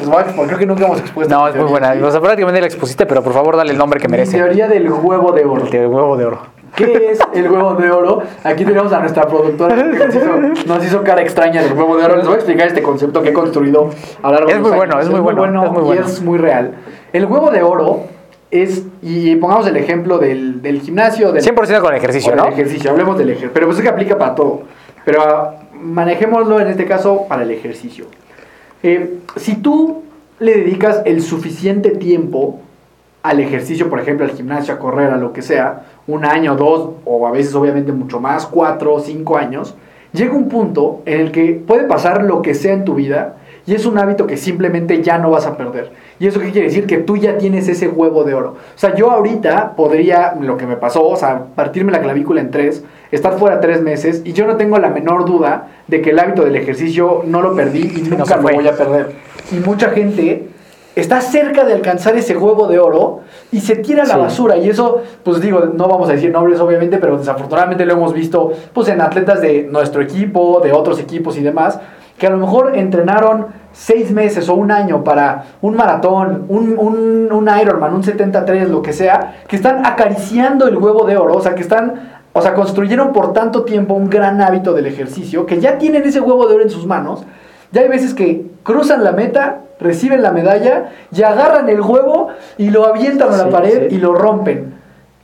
[0.46, 1.34] creo que nunca hemos expuesto.
[1.34, 1.94] No, mi es muy buena.
[2.02, 4.36] O sea, prácticamente la expusiste, pero por favor dale el nombre que Mi merece.
[4.38, 5.66] teoría del huevo de oro.
[5.70, 6.40] El huevo de oro.
[6.76, 8.22] ¿Qué es el huevo de oro?
[8.44, 12.04] Aquí tenemos a nuestra productora que nos hizo, nos hizo cara extraña del huevo de
[12.04, 12.16] oro.
[12.16, 13.90] Les voy a explicar este concepto que he construido
[14.22, 15.06] a lo largo Es de muy los bueno, años.
[15.06, 16.06] es muy bueno, es muy y bueno.
[16.06, 16.74] es muy real.
[17.14, 18.02] El huevo de oro
[18.50, 22.46] es, y pongamos el ejemplo del, del gimnasio, del, 100% con el ejercicio, ¿no?
[22.46, 23.50] ejercicio, hablemos del ejercicio.
[23.54, 24.62] Pero pues es que aplica para todo.
[25.04, 28.06] Pero ah, manejémoslo en este caso para el ejercicio.
[28.82, 30.02] Eh, si tú
[30.38, 32.60] le dedicas el suficiente tiempo
[33.22, 36.90] al ejercicio, por ejemplo, al gimnasio, a correr, a lo que sea, un año, dos,
[37.04, 39.74] o a veces obviamente mucho más, cuatro, cinco años,
[40.12, 43.74] llega un punto en el que puede pasar lo que sea en tu vida y
[43.74, 45.90] es un hábito que simplemente ya no vas a perder.
[46.20, 46.86] ¿Y eso qué quiere decir?
[46.86, 48.50] Que tú ya tienes ese huevo de oro.
[48.50, 52.52] O sea, yo ahorita podría, lo que me pasó, o sea, partirme la clavícula en
[52.52, 56.18] tres, estar fuera tres meses y yo no tengo la menor duda de que el
[56.20, 59.16] hábito del ejercicio no lo perdí y nunca lo voy a perder.
[59.50, 60.48] Y mucha gente
[60.96, 63.20] está cerca de alcanzar ese huevo de oro
[63.52, 64.20] y se tira a la Sí.
[64.20, 64.56] basura.
[64.56, 68.52] Y eso, pues digo, no vamos a decir nombres obviamente, pero desafortunadamente lo hemos visto
[68.72, 71.78] pues en atletas de nuestro equipo, de otros equipos y demás,
[72.18, 77.30] que a lo mejor entrenaron seis meses o un año para un maratón, un, un,
[77.30, 81.40] un Ironman, un 73, lo que sea, que están acariciando el huevo de oro, o
[81.40, 82.16] sea, que están...
[82.32, 86.20] O sea, construyeron por tanto tiempo un gran hábito del ejercicio que ya tienen ese
[86.20, 87.24] huevo de oro en sus manos.
[87.72, 92.70] Ya hay veces que cruzan la meta, reciben la medalla y agarran el huevo y
[92.70, 93.96] lo avientan a la Sí, pared sí.
[93.96, 94.74] y lo rompen.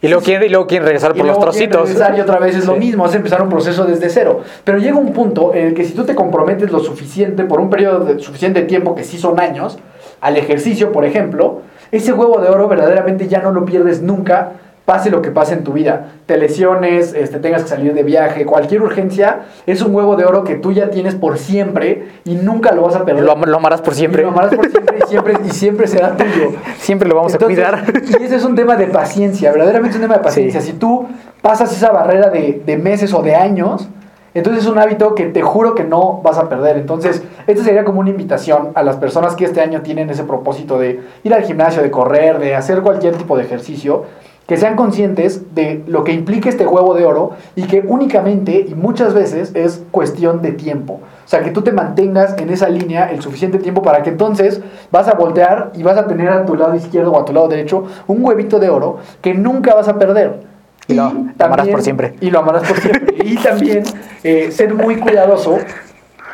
[0.05, 1.89] Y luego quieren, y luego quieren regresar Y por los luego quieren trocitos.
[2.01, 2.79] regresar y otra vez es lo Sí.
[2.81, 4.41] mismo, es empezar un proceso desde cero.
[4.65, 7.71] Pero llega un punto en el que si tú te comprometes lo suficiente por un
[7.71, 9.79] periodo de suficiente tiempo, que sí son años,
[10.21, 11.61] al ejercicio, por ejemplo,
[11.93, 14.53] ese huevo de oro verdaderamente ya no lo pierdes nunca,
[14.93, 16.09] pase lo que pase en tu vida.
[16.27, 20.45] Te lesiones, este, tengas que salir de viaje, cualquier urgencia, es un huevo de oro
[20.45, 23.25] que tú ya tienes por siempre y nunca lo vas a perder.
[23.25, 24.21] Lo, lo amarás por Y siempre.
[24.21, 26.53] lo amarás por siempre y siempre, y siempre será tuyo.
[26.77, 28.21] Siempre lo vamos Entonces, a cuidar.
[28.21, 30.61] Y ese es un tema de paciencia, verdaderamente es un tema de paciencia.
[30.61, 30.73] Sí.
[30.73, 31.09] Si tú
[31.41, 33.89] pasas esa barrera de, de meses o de años,
[34.35, 36.77] entonces es un hábito que te juro que no vas a perder.
[36.77, 40.79] Entonces, esta sería como una invitación a las personas que este año tienen ese propósito
[40.79, 44.05] de ir al gimnasio, de correr, de hacer cualquier tipo de ejercicio,
[44.47, 48.75] que sean conscientes de lo que implica este huevo de oro y que únicamente y
[48.75, 51.01] muchas veces es cuestión de tiempo.
[51.25, 54.61] O sea, que tú te mantengas en esa línea el suficiente tiempo para que entonces
[54.91, 57.49] vas a voltear y vas a tener a tu lado izquierdo o a tu lado
[57.49, 60.41] derecho un huevito de oro que nunca vas a perder.
[60.89, 61.05] Y lo
[61.39, 62.15] amarás por siempre.
[62.21, 63.15] Y lo amarás por siempre.
[63.25, 63.85] y también
[64.25, 65.59] eh, ser muy cuidadoso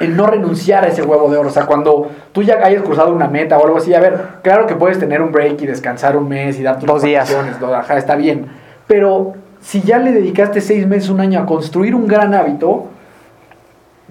[0.01, 1.49] en no renunciar a ese huevo de oro.
[1.49, 4.67] O sea, cuando tú ya hayas cruzado una meta o algo así, a ver, claro
[4.67, 7.35] que puedes tener un break y descansar un mes y dar tus Dos días.
[7.61, 8.47] lo- ajá, está bien.
[8.87, 12.87] Pero si ya le dedicaste seis meses, un año a construir un gran hábito,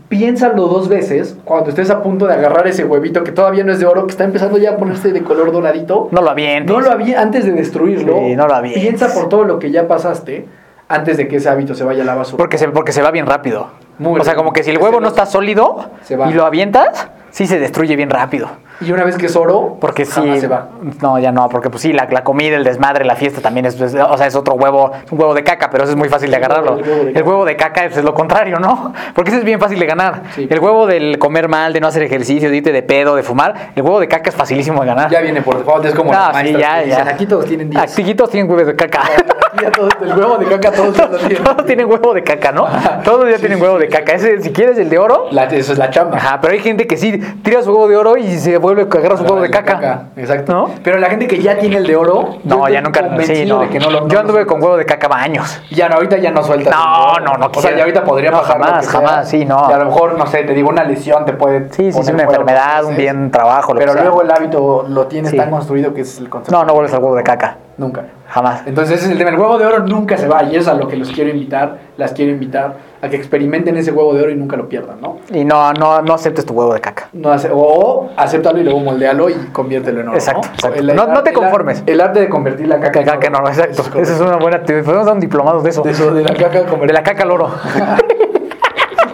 [0.09, 3.79] piénsalo dos veces cuando estés a punto de agarrar ese huevito que todavía no es
[3.79, 6.07] de oro, que está empezando ya a ponerse de color doradito.
[6.11, 6.73] No lo avientes.
[6.73, 8.17] No lo había antes de destruirlo.
[8.19, 8.81] Sí, no lo avientes.
[8.83, 10.47] Piensa por todo lo que ya pasaste
[10.87, 12.37] antes de que ese hábito se vaya a la basura.
[12.37, 13.67] Porque se, porque se va bien rápido.
[13.99, 16.29] Muy o sea, como que si el huevo no está sólido Se va.
[16.29, 18.49] y lo avientas, sí se destruye bien rápido.
[18.81, 20.11] Y una vez que es oro, Porque sí.
[20.13, 20.67] jamás se va.
[21.01, 23.79] No, ya no, porque pues sí, la, la comida, el desmadre, la fiesta también es,
[23.81, 26.29] es- o sea, es otro huevo, un huevo de caca, pero eso es muy fácil
[26.29, 26.77] de agarrarlo.
[26.77, 27.25] el huevo de El caca.
[27.29, 28.93] huevo de caca pues, es lo contrario, ¿no?
[29.15, 30.21] Porque ese es bien fácil de ganar.
[30.35, 30.47] Sí.
[30.49, 33.71] El huevo del comer mal, de no hacer ejercicio, de irte de pedo, de fumar,
[33.75, 35.09] el huevo de caca es facilísimo de ganar.
[35.09, 37.09] Ya viene por default, es como No, sí, ya, dicen, ya.
[37.11, 37.99] aquí todos tienen 10.
[37.99, 39.01] Aquí todos tienen huevos de caca.
[39.57, 41.43] Aquí ya todos- el huevo de caca todos lo tienen.
[41.43, 42.67] Todos tienen huevo de caca, ¿no?
[43.03, 44.13] Todos ya tienen huevo de caca.
[44.13, 46.17] Ese, si quieres el de oro, La- eso es la chamba.
[46.17, 48.99] Ajá, pero hay gente que sí tira su huevo de oro y se vuelve a
[48.99, 50.03] agarrar su huevo de La caca.
[50.15, 50.53] Exacto.
[50.53, 50.69] ¿No?
[50.83, 53.01] Pero la gente que ya tiene el de oro, No, ya nunca.
[53.23, 53.59] Sí, no.
[53.61, 55.61] de que no lo- Yo anduve con huevo de caca años.
[55.71, 56.73] Ya no, ahorita ya no sueltas.
[56.75, 58.59] No, no, no O sea, ya ahorita podría pasar.
[58.61, 59.67] jamás, que jamás, sí, no.
[59.69, 61.69] Y a lo mejor, no sé, te digo, una lesión te puede.
[61.71, 65.35] Sí, sí, sí, una enfermedad, un bien trabajo, Pero que luego el hábito lo tienes
[65.35, 66.57] tan construido que es el concepto.
[66.57, 67.57] No, no vuelves al huevo de caca.
[67.77, 68.05] Nunca.
[68.29, 68.63] Jamás.
[68.65, 69.29] Entonces ese es el tema.
[69.29, 71.77] El huevo de oro nunca se va y es a lo que los quiero invitar,
[71.95, 75.17] las quiero invitar a que experimenten ese huevo de oro y nunca lo pierdan, ¿no?
[75.31, 77.09] Y no, no, no aceptes tu huevo de caca.
[77.13, 80.17] No hace- o acéptalo y luego moldealo y conviértelo en oro.
[80.17, 80.53] Exacto, ¿no?
[80.53, 80.79] exacto.
[80.79, 81.83] El- No- el no te el conformes.
[81.85, 83.41] El arte de convertir la caca, en Caca, oro.
[83.41, 83.83] no, exacto.
[83.99, 84.63] Esa es una buena.
[84.63, 85.81] te- Podemos dar un diplomado de eso.
[85.83, 87.51] De eso, de la caca De la caca al oro.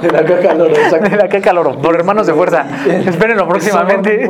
[0.03, 1.09] De la caca al oro, exacto.
[1.09, 1.77] De la caca al oro.
[1.81, 2.65] Por hermanos de fuerza.
[2.87, 4.29] Espérenlo próximamente.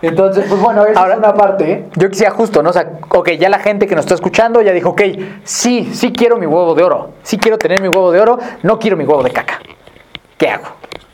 [0.00, 1.86] Entonces, pues bueno, esa Ahora- es una parte.
[1.96, 2.70] Yo quisiera justo, ¿no?
[2.70, 5.02] O sea, ok, ya la gente que nos está escuchando ya dijo, ok,
[5.44, 7.10] sí, sí quiero mi huevo de oro.
[7.22, 9.60] Sí quiero tener mi huevo de oro, no quiero mi huevo de caca.
[10.38, 10.64] ¿Qué hago?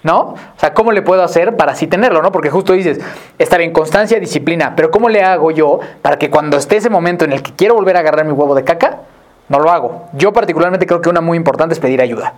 [0.02, 0.18] ¿No?
[0.20, 2.32] O sea, ¿cómo le puedo hacer para así tenerlo, no?
[2.32, 3.00] Porque justo dices,
[3.38, 7.24] está bien, constancia, disciplina, pero ¿cómo le hago yo para que cuando esté ese momento
[7.24, 9.00] en el que quiero volver a agarrar mi huevo de caca,
[9.48, 10.04] no lo hago?
[10.14, 12.32] Yo particularmente creo que una muy importante es pedir ayuda.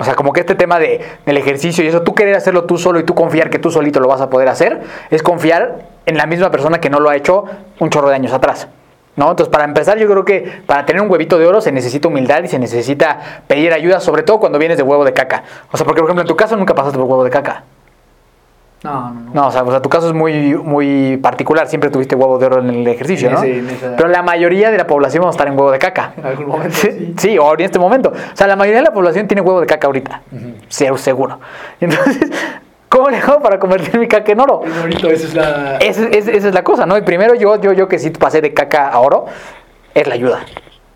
[0.00, 2.78] O sea, como que este tema de, del ejercicio y eso, tú querer hacerlo tú
[2.78, 6.16] solo y tú confiar que tú solito lo vas a poder hacer, es confiar en
[6.16, 7.44] la misma persona que no lo ha hecho
[7.78, 8.68] un chorro de años atrás.
[9.14, 9.28] ¿No?
[9.28, 12.42] Entonces, para empezar, yo creo que para tener un huevito de oro se necesita humildad
[12.44, 15.44] y se necesita pedir ayuda, sobre todo cuando vienes de huevo de caca.
[15.70, 17.64] O sea, porque, por ejemplo, en tu caso nunca pasaste por huevo de caca.
[18.84, 19.30] No, no, no.
[19.32, 21.68] No, o sea, o sea, tu caso es muy, muy particular.
[21.68, 23.42] Siempre tuviste huevo de oro en el ejercicio, En ¿no?
[23.42, 26.14] esa- Pero la mayoría de la población va a estar en huevo de caca.
[26.16, 27.14] En algún momento Sí, sí.
[27.16, 28.10] sí, o en este momento.
[28.10, 30.22] O sea, la mayoría de la población tiene huevo de caca ahorita.
[30.68, 31.38] Cero, seguro.
[31.80, 32.28] Entonces,
[32.88, 34.62] ¿cómo le hago para convertir mi caca en oro?
[34.80, 35.76] Bonito, esa es la...
[35.78, 36.98] Esa, es- esa es la cosa, ¿no?
[36.98, 39.26] Y primero yo, yo, yo que sí pasé de caca a oro,
[39.94, 40.40] es la ayuda.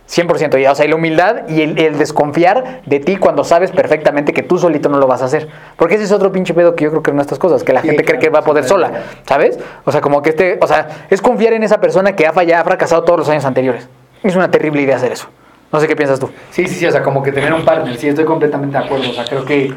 [0.08, 0.60] 100%.
[0.60, 4.32] Y, o sea, y la humildad y el, el desconfiar de ti cuando sabes perfectamente
[4.32, 5.48] que tú solito no lo vas a hacer.
[5.76, 7.82] Porque ese es otro pinche pedo que yo creo que en estas cosas, que la
[7.82, 8.90] Sí, gente cree que va a poder sola.
[9.26, 9.58] ¿sabes?
[9.84, 12.62] O sea, como que este, o sea, es confiar en esa persona que ha fallado,
[12.62, 13.88] ha fracasado todos los años anteriores.
[14.22, 15.26] Es una terrible idea hacer eso.
[15.72, 16.30] No sé qué piensas tú.
[16.50, 19.10] Sí, sí, sí, o sea, como que tener un partner, sí, estoy completamente de acuerdo,
[19.10, 19.72] o sea, creo que...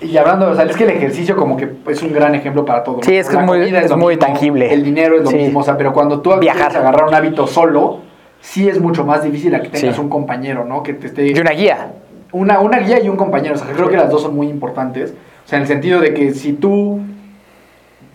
[0.00, 2.82] Y hablando, o sea, es que el ejercicio como que es un gran ejemplo para
[2.82, 2.98] todo.
[3.04, 4.74] Sí, es que es muy- es muy mismo, tangible.
[4.74, 5.36] El dinero es lo Sí.
[5.36, 6.62] mismo, o sea, pero cuando tú Viajar.
[6.70, 8.00] quieres agarrar un hábito solo,
[8.42, 10.00] sí es mucho más difícil a que tengas Sí.
[10.02, 10.82] un compañero, ¿no?
[10.82, 11.26] Que te esté...
[11.28, 11.92] Y una guía.
[12.32, 13.54] una, una guía y un compañero.
[13.54, 15.14] O sea, creo que las dos son muy importantes.
[15.44, 17.00] O sea, en el sentido de que si tú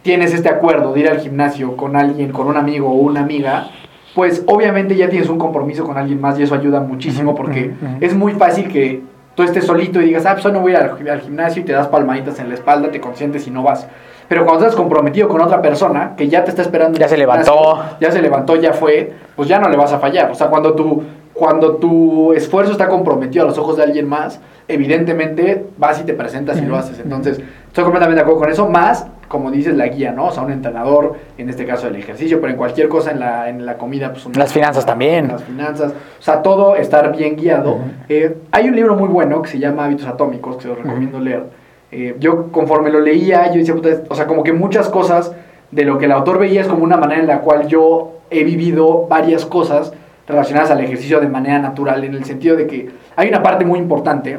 [0.01, 3.69] tienes este acuerdo de ir al gimnasio con alguien, con un amigo o una amiga,
[4.15, 8.13] pues obviamente ya tienes un compromiso con alguien más y eso ayuda muchísimo porque es
[8.15, 9.01] muy fácil que
[9.35, 11.87] tú estés solito y digas, ah, pues no voy al, al gimnasio y te das
[11.87, 13.87] palmaditas en la espalda, te consientes y no vas.
[14.27, 17.79] Pero cuando estás comprometido con otra persona que ya te está esperando, Ya se levantó.
[17.99, 20.29] ya se levantó, ya fue, pues ya no le vas a fallar.
[20.31, 24.39] O sea, cuando tu, cuando tu esfuerzo está comprometido a los ojos de alguien más,
[24.67, 26.99] evidentemente vas y te presentas y lo haces.
[26.99, 30.25] Entonces, estoy completamente de acuerdo con eso, más, como dices, la guía, ¿no?
[30.27, 33.49] O sea, un entrenador, en este caso el ejercicio, pero en cualquier cosa en la,
[33.49, 34.25] en la comida, pues...
[34.25, 35.27] un- Las finanzas también.
[35.29, 37.77] Las finanzas, o sea, todo estar bien guiado.
[38.09, 41.19] Eh, hay un libro muy bueno que se llama Hábitos Atómicos, que se los recomiendo
[41.19, 41.43] leer.
[41.91, 45.33] Eh, yo conforme lo leía, yo decía, o sea, como que muchas cosas
[45.71, 48.43] de lo que el autor veía es como una manera en la cual yo he
[48.43, 49.93] vivido varias cosas
[50.27, 53.79] relacionadas al ejercicio de manera natural, en el sentido de que hay una parte muy
[53.79, 54.37] importante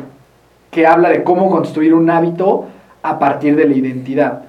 [0.70, 2.66] que habla de cómo construir un hábito
[3.02, 4.42] a partir de la identidad.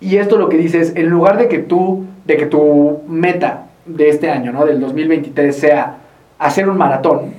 [0.00, 3.66] Y esto lo que dice es, en lugar de que tú, de que tu meta
[3.84, 4.64] de este año, ¿no?
[4.64, 5.98] Del 2023 sea
[6.38, 7.32] hacer un maratón,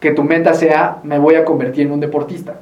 [0.00, 2.54] que tu meta sea, me voy a convertir en un deportista.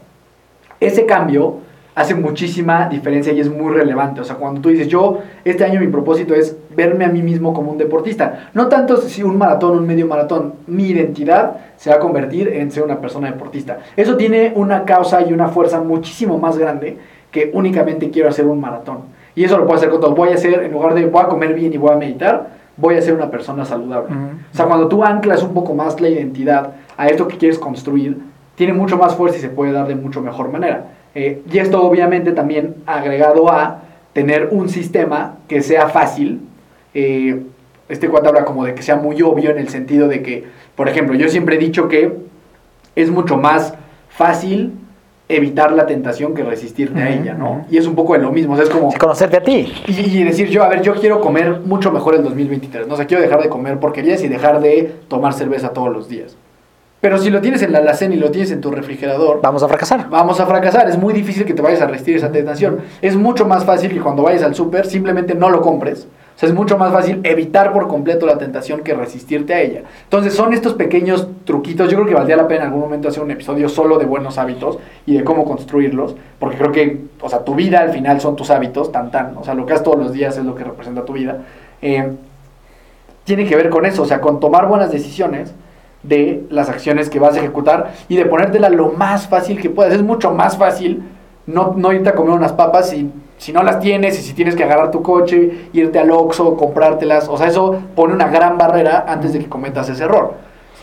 [0.81, 1.59] Ese cambio
[1.94, 4.20] hace muchísima diferencia y es muy relevante.
[4.20, 7.52] O sea, cuando tú dices, yo, este año mi propósito es verme a mí mismo
[7.52, 8.48] como un deportista.
[8.55, 12.70] No tanto si un maratón, un medio maratón, mi identidad se va a convertir en
[12.70, 13.78] ser una persona deportista.
[13.96, 16.98] Eso tiene una causa y una fuerza muchísimo más grande
[17.31, 18.98] que únicamente quiero hacer un maratón.
[19.35, 20.14] Y eso lo puedo hacer con todo.
[20.14, 22.96] Voy a hacer, en lugar de voy a comer bien y voy a meditar, voy
[22.96, 24.14] a ser una persona saludable.
[24.14, 24.24] Ujú.
[24.52, 28.18] O sea, cuando tú anclas un poco más la identidad a esto que quieres construir,
[28.55, 30.85] tiene mucho más fuerza y se puede dar de mucho mejor manera.
[31.14, 36.40] Eh, y esto obviamente también agregado a tener un sistema que sea fácil.
[36.94, 37.42] eh,
[37.88, 40.44] este cuate habla como de que sea muy obvio en el sentido de que,
[40.77, 42.16] por ejemplo, yo siempre he dicho que
[42.96, 43.75] es mucho más
[44.09, 44.72] fácil
[45.29, 47.66] evitar la tentación que resistirte a ella, ¿no?
[47.70, 48.92] Y es un poco de lo mismo, o sea, es como...
[48.92, 49.72] Conocerte a ti.
[49.87, 52.87] Y, y decir yo, a ver, yo quiero comer mucho mejor el 2023.
[52.87, 56.37] No sé, quiero dejar de comer porquerías y dejar de tomar cerveza todos los días.
[57.03, 59.67] Pero si lo tienes en la alacena y lo tienes en tu refrigerador, Vamos a
[59.67, 60.09] fracasar.
[60.09, 60.88] vamos a fracasar.
[60.88, 62.79] Es muy difícil que te vayas a resistir esa tentación.
[63.03, 66.07] Es mucho más fácil que cuando vayas al súper simplemente no lo compres.
[66.37, 69.83] O sea, es mucho más fácil evitar por completo la tentación que resistirte a ella.
[70.05, 71.91] Entonces, son estos pequeños truquitos.
[71.91, 74.38] Yo creo que valdría la pena en algún momento hacer un episodio solo de buenos
[74.38, 76.15] hábitos y de cómo construirlos.
[76.38, 79.37] Porque creo que, o sea, tu vida al final son tus hábitos, tan tan.
[79.38, 81.38] O sea, lo que haces todos los días es lo que representa tu vida.
[81.83, 82.12] Eh,
[83.25, 85.53] tiene que ver con eso, o sea, con tomar buenas decisiones
[86.03, 89.95] de las acciones que vas a ejecutar y de ponértela lo más fácil que puedas.
[89.95, 91.03] Es mucho más fácil
[91.47, 94.55] no, no irte a comer unas papas si, si no las tienes y si tienes
[94.57, 97.29] que agarrar tu coche, irte al Oxxo, comprártelas.
[97.29, 100.35] O sea, eso pone una gran barrera antes de que cometas ese error.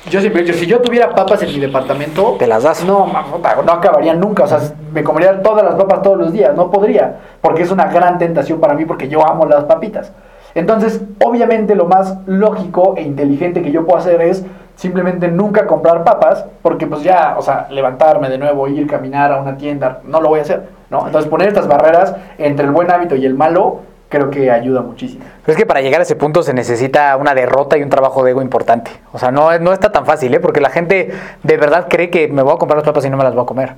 [0.10, 2.86] Yo siempre he dicho, si yo tuviera papas en mi departamento, Te las das.
[2.86, 4.44] no, no acabaría nunca.
[4.44, 4.60] O sea,
[4.94, 6.56] me comería todas las papas todos los días.
[6.56, 7.20] No podría.
[7.42, 10.14] Porque es una gran tentación para mí porque yo amo las papitas.
[10.56, 14.46] Entonces, obviamente lo más lógico e inteligente que yo puedo hacer es
[14.80, 19.42] simplemente nunca comprar papas, porque pues ya, o sea, levantarme de nuevo, ir, caminar a
[19.42, 21.06] una tienda, no lo voy a hacer, ¿no?
[21.06, 25.26] Entonces poner estas barreras entre el buen hábito y el malo, creo que ayuda muchísimo.
[25.46, 28.24] Pero es que para llegar a ese punto se necesita una derrota y un trabajo
[28.24, 28.90] de ego importante.
[29.12, 30.40] O sea, no, es- no está tan fácil, ¿eh?
[30.40, 31.12] Porque la gente
[31.44, 33.44] de verdad cree que me voy a comprar las papas y no me las voy
[33.44, 33.74] a comer.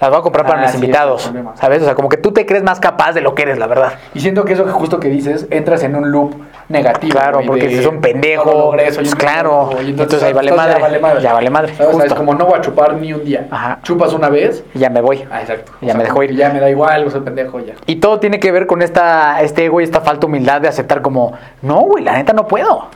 [0.00, 1.32] Las voy a comprar para Ah, mis sí, es invitados.
[1.54, 1.82] ¿sabes?
[1.82, 3.92] O sea, como que tú te crees más capaz de lo que eres, la verdad.
[4.12, 6.34] Y siento que eso que justo que dices, entras en un loop
[6.68, 7.12] negativo.
[7.12, 10.22] Claro, güey, porque dices, un pendejo, no lo logré, soy pues un claro, pendejo, entonces
[10.24, 11.20] ahí vale entonces madre, Ya vale madre.
[11.22, 11.80] ya vale madre, ¿Sabes?
[11.80, 12.14] O sea, justo.
[12.14, 13.46] es como no voy a chupar ni un día.
[13.50, 13.78] Ajá.
[13.82, 14.64] Chupas una vez.
[14.74, 15.24] Y ya me voy.
[15.30, 15.72] Ah, exacto.
[15.80, 16.34] Ya me dejó como ir.
[16.36, 17.74] Ya me da igual, soy pendejo ya.
[17.86, 20.68] Y todo tiene que ver con esta, este ego y esta falta de humildad de
[20.68, 22.88] aceptar como, no, güey, la neta no puedo.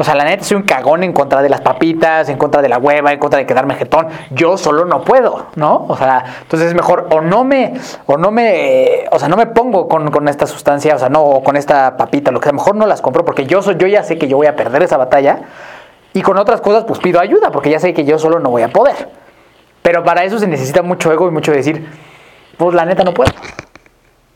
[0.00, 2.70] O sea, la neta soy un cagón en contra de las papitas, en contra de
[2.70, 4.06] la hueva, en contra de quedarme jetón.
[4.30, 5.84] Yo solo no puedo, ¿no?
[5.88, 7.74] O sea, entonces es mejor o no me,
[8.06, 11.22] o no me, o sea, no me pongo con, con esta sustancia, o sea, no,
[11.22, 13.86] o con esta papita, lo que sea, mejor no las compro porque yo soy, yo
[13.88, 15.40] ya sé que yo voy a perder esa batalla.
[16.14, 18.62] Y con otras cosas, pues pido ayuda, porque ya sé que yo solo no voy
[18.62, 19.10] a poder.
[19.82, 21.86] Pero para eso se necesita mucho ego y mucho decir,
[22.56, 23.32] pues la neta no puedo.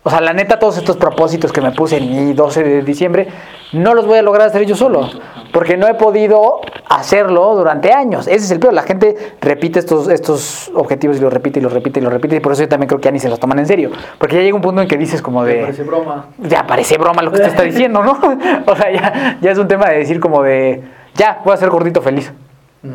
[0.06, 3.28] O sea, la neta, todos estos propósitos que me puse en mi 12 de diciembre,
[3.72, 5.08] no los voy a lograr hacer yo solo.
[5.54, 8.26] Porque no he podido hacerlo durante años.
[8.26, 8.72] Ese es el peor.
[8.72, 12.34] La gente repite estos, estos objetivos y los repite y los repite y los repite.
[12.34, 13.92] Y por eso yo también creo que ya ni se los toman en serio.
[14.18, 15.60] Porque ya llega un punto en que dices como de...
[15.60, 16.26] Parece broma.
[16.38, 18.18] Ya parece broma lo que te está diciendo, ¿no?
[18.66, 20.82] o sea, ya, ya es un tema de decir como de...
[21.14, 22.32] Ya, voy a ser gordito feliz.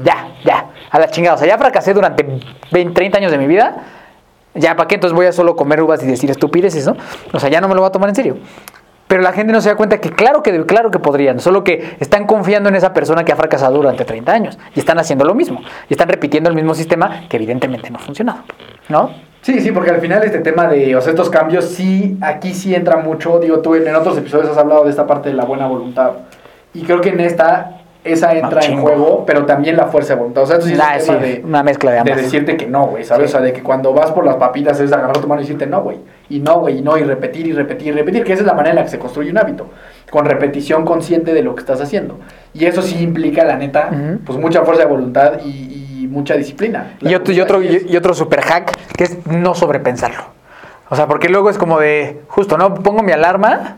[0.04, 0.66] Ya, ya.
[0.92, 1.36] A la chingada.
[1.36, 2.26] O sea, ya fracasé durante
[2.74, 3.86] 20, 30 años de mi vida.
[4.54, 4.96] Ya, ¿para qué?
[4.96, 6.98] Entonces voy a solo comer uvas y decir estupideces, ¿no?
[7.32, 8.38] O sea, ya no me lo voy a tomar en serio.
[9.10, 11.96] Pero la gente no se da cuenta que claro que claro que podrían, solo que
[12.00, 15.34] están confiando en esa persona que ha fracasado durante 30 años y están haciendo lo
[15.34, 18.44] mismo y están repitiendo el mismo sistema que evidentemente no ha funcionado,
[18.88, 19.10] ¿no?
[19.42, 22.76] Sí, sí, porque al final este tema de o sea, estos cambios, sí, aquí sí
[22.76, 23.40] entra mucho.
[23.40, 26.12] Digo, tú en otros episodios has hablado de esta parte de la buena voluntad.
[26.76, 27.79] Y creo que en esta,
[28.12, 30.44] esa entra en juego, pero también la fuerza de voluntad.
[30.44, 32.18] O sea, esto sí es Ah, un sí, tema de, una mezcla de de ambas.
[32.18, 33.30] decirte que no, güey, ¿sabes?
[33.30, 33.36] Sí.
[33.36, 35.66] O sea, de que cuando vas por las papitas es agarrar tu mano y decirte
[35.68, 35.98] no, güey.
[36.30, 38.54] Y no, güey, y no, y repetir, y repetir, y repetir, que esa es la
[38.54, 39.68] manera en la que se construye un hábito.
[40.12, 42.20] Con repetición consciente de lo que estás haciendo.
[42.54, 43.90] Y eso sí implica, la neta,
[44.26, 46.94] pues mucha fuerza de voluntad y, y mucha disciplina.
[47.02, 50.24] Y otro, y otro, y otro super hack que es no sobrepensarlo.
[50.90, 52.74] O sea, porque luego es como de, justo, ¿no?
[52.74, 53.76] Pongo mi alarma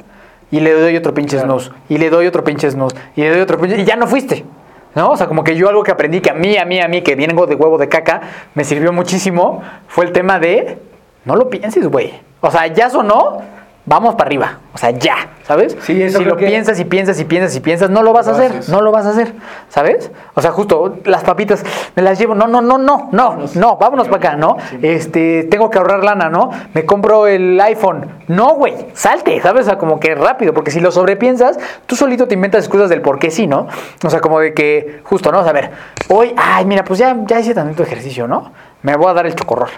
[0.51, 1.59] y le doy otro pinche Claro.
[1.59, 1.71] snooze.
[1.89, 2.95] Y le doy otro pinche snooze.
[3.15, 3.79] Y le doy otro pinche...
[3.79, 4.45] Y ya no fuiste.
[4.93, 5.11] ¿No?
[5.11, 7.01] O sea, como que yo algo que aprendí que a mí, a mí, a mí,
[7.01, 8.21] que vengo de huevo de caca,
[8.53, 10.79] me sirvió muchísimo, fue el tema de,
[11.23, 12.13] no lo pienses, güey.
[12.41, 13.41] O sea, ya sonó,
[13.86, 14.58] vamos para arriba.
[14.74, 15.15] O sea, ya,
[15.46, 15.76] ¿sabes?
[15.82, 18.28] Sí, eso si lo que- piensas y piensas y piensas y piensas, no lo vas
[18.28, 18.62] a hacer.
[18.70, 19.34] No lo vas a hacer,
[19.70, 20.12] ¿sabes?
[20.34, 21.63] O sea, justo las papitas
[21.96, 22.34] me las llevo.
[22.36, 24.56] No, no, no, no, no, no, vámonos para acá, ¿no?
[24.82, 26.52] Este, tengo que ahorrar lana, ¿no?
[26.74, 28.10] Me compro el iPhone.
[28.28, 29.63] No, güey, salte, ¿sabes?
[29.63, 33.02] O sea, como que rápido, porque si lo sobrepiensas, tú solito te inventas excusas del
[33.02, 33.67] por qué sí, ¿no?
[34.06, 35.39] O sea, como de que, justo, ¿no?
[35.39, 35.72] O sea, a ver,
[36.08, 38.52] hoy, ay, mira, pues ya, ya hice tanto ejercicio, ¿no?
[38.84, 39.70] Me voy a dar el chocorrol.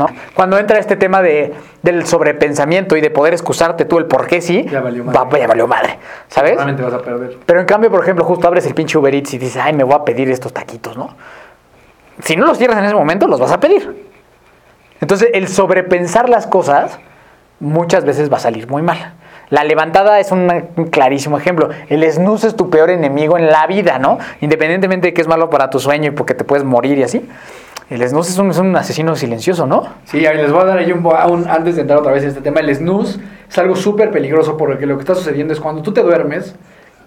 [0.00, 0.06] ¿No?
[0.34, 4.40] Cuando entra este tema de, del sobrepensamiento y de poder excusarte tú el por qué
[4.40, 5.18] sí, Ya valió madre.
[5.30, 6.54] va- ya valió madre, ¿sabes?
[6.54, 7.36] Realmente vas a perder.
[7.44, 9.84] Pero en cambio, por ejemplo, justo abres el pinche Uber Eats y dices, ay, me
[9.84, 11.10] voy a pedir estos taquitos, ¿no?
[12.24, 14.08] Si no los cierras en ese momento, los vas a pedir.
[15.02, 16.98] Entonces, el sobrepensar las cosas
[17.58, 19.12] muchas veces va a salir muy mal.
[19.50, 20.48] La levantada es un
[20.90, 21.68] clarísimo ejemplo.
[21.88, 24.18] El snooze es tu peor enemigo en la vida, ¿no?
[24.40, 27.28] Independientemente de que es malo para tu sueño y porque te puedes morir y así.
[27.90, 29.82] El snooze es un, es un asesino silencioso, ¿no?
[30.04, 32.22] Sí, a ver, les voy a dar ahí un, un- antes de entrar otra vez
[32.22, 35.58] en este tema, el snooze es algo súper peligroso porque lo que está sucediendo es
[35.60, 36.54] cuando tú te duermes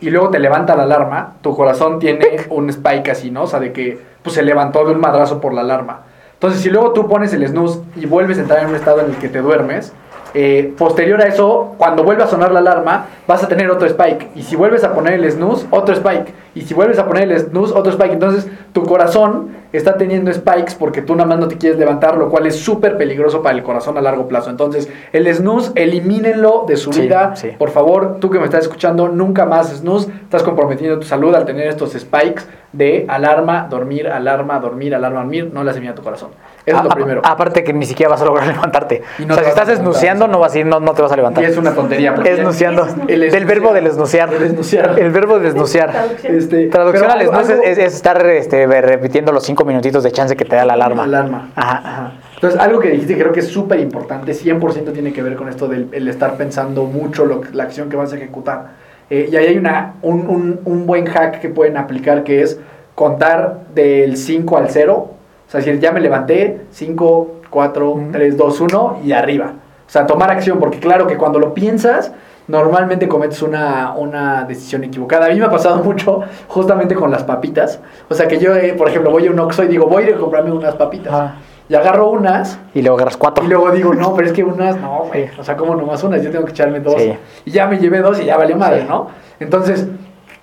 [0.02, 3.44] y luego te levanta la alarma, tu corazón tiene un spike así, ¿no?
[3.44, 6.02] O sea, de que pues, se levantó de un madrazo por la alarma.
[6.34, 9.12] Entonces, si luego tú pones el snooze y vuelves a entrar en un estado en
[9.12, 9.94] el que te duermes,
[10.34, 14.30] eh, posterior a eso, cuando vuelva a sonar la alarma, vas a tener otro spike.
[14.36, 16.34] Y si vuelves a poner el snooze, otro spike.
[16.56, 18.14] Y si vuelves a poner el snooze, otro spike.
[18.14, 22.30] Entonces, tu corazón está teniendo spikes porque tú nada más no te quieres levantar, lo
[22.30, 24.50] cual es súper peligroso para el corazón a largo plazo.
[24.52, 27.36] Entonces, el snooze, elimínenlo de su Sí, vida.
[27.36, 27.50] sí.
[27.58, 30.12] Por favor, tú que me estás escuchando, nunca más snooze.
[30.24, 35.50] Estás comprometiendo tu salud al tener estos spikes de alarma, dormir, alarma, dormir, alarma, dormir.
[35.54, 36.30] No le hace bien a tu corazón.
[36.66, 37.22] Eso es lo primero.
[37.26, 39.02] Aparte que ni siquiera vas a lograr levantarte.
[39.26, 41.16] No o sea, si estás esnuciando, no vas a ir, no, no te vas a
[41.16, 41.44] levantar.
[41.44, 42.14] Y es una tontería.
[42.24, 42.84] Esnuciando.
[43.08, 43.46] El Del esnuciar.
[43.48, 44.34] verbo del esnuciar.
[44.34, 45.00] El esnuciar.
[45.00, 45.92] El verbo de esnuciar.
[45.92, 46.36] Traducción.
[46.36, 50.46] Este, Traducción al algo- es, es estar este, repitiendo los cinco minutitos de chance que
[50.46, 51.04] te da la alarma.
[51.04, 51.50] Alarma.
[51.56, 51.82] Ajá.
[51.84, 52.12] Ajá.
[52.36, 55.68] Entonces, algo que dijiste creo que es súper importante, 100% tiene que ver con esto
[55.70, 58.72] del el estar pensando mucho lo, la acción que vas a ejecutar.
[59.10, 62.60] Eh, y ahí hay una, un, un- un buen hack que pueden aplicar que es
[62.96, 65.10] contar del 5 al 0.
[65.54, 68.12] O sea, decir, ya me levanté, 5, 4, Ujú.
[68.12, 69.54] 3, 2, 1 y arriba.
[69.86, 72.12] O sea, tomar acción, porque claro que cuando lo piensas,
[72.48, 75.28] normalmente cometes una, una decisión equivocada.
[75.28, 77.80] A mí me ha pasado mucho justamente con las papitas.
[78.10, 80.10] O sea, que yo, eh, por ejemplo, voy a un Oxxo y digo, voy a
[80.10, 81.34] ir a comprarme unas papitas.
[81.70, 83.46] Y agarro unas Y luego agarras cuatro.
[83.46, 85.30] y luego digo, no, pero es que unas, no, güey.
[85.38, 87.00] O sea, como nomás unas, yo tengo que echarme dos.
[87.00, 87.14] Sí.
[87.46, 88.88] Y ya me llevé dos y ya valió madre, Sí.
[88.90, 89.08] ¿no?
[89.40, 89.88] Entonces,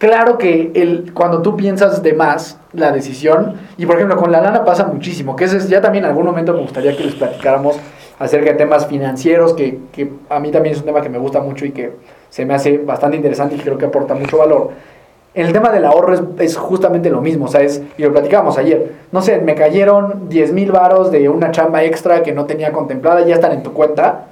[0.01, 4.41] claro que el, cuando tú piensas de más la decisión, y por ejemplo, con la
[4.41, 7.15] lana pasa muchísimo, que ese es ya también en algún momento me gustaría que les
[7.15, 7.77] platicáramos
[8.19, 11.41] acerca de temas financieros, que, que a mí también es un tema que me gusta
[11.41, 11.93] mucho y que
[12.31, 14.71] se me hace bastante interesante y creo que aporta mucho valor.
[15.35, 18.59] El tema del ahorro es, es justamente lo mismo, o sea, es, y lo platicábamos
[18.59, 22.73] ayer, no sé, me cayeron 10 mil varos de una chamba extra que no tenía
[22.73, 24.27] contemplada, ya están en tu cuenta,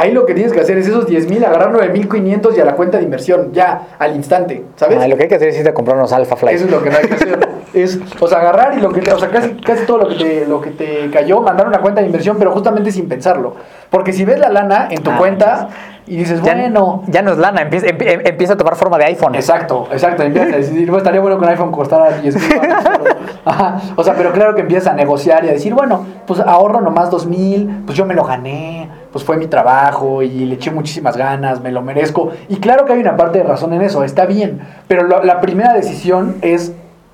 [0.00, 2.74] Ahí lo que tienes que hacer es esos 10 mil, agarrar 9.500 y a la
[2.74, 4.98] cuenta de inversión, ya, al instante, ¿sabes?
[5.00, 6.54] Ah, lo que hay que hacer es irte a comprar unos Alpha Fly.
[6.54, 7.48] Eso es lo que no hay que hacer.
[7.74, 10.14] es, o sea, agarrar y lo que te, o sea, casi, casi todo lo que,
[10.16, 13.54] te, lo que te cayó, mandar una cuenta de inversión, pero justamente sin pensarlo.
[13.90, 15.68] Porque si ves la lana en tu Ah, cuenta
[16.06, 18.96] y dices, Ya, bueno, ya no es lana, empieza, empie- em- empieza a tomar forma
[18.98, 19.34] de iPhone.
[19.34, 20.22] Exacto, exacto.
[20.22, 22.60] Empiezas a decir, bueno, estaría bueno que un iPhone costara 10 mil.
[23.96, 27.10] O sea, pero claro que empiezas a negociar y a decir, bueno, pues ahorro nomás
[27.10, 31.16] 2 mil, pues yo me lo gané, pues fue mi trabajo y le eché muchísimas
[31.16, 32.30] ganas, me lo merezco.
[32.48, 34.60] Y claro que hay una parte de razón en eso, está bien.
[34.88, 36.72] Pero lo- la primera decisión es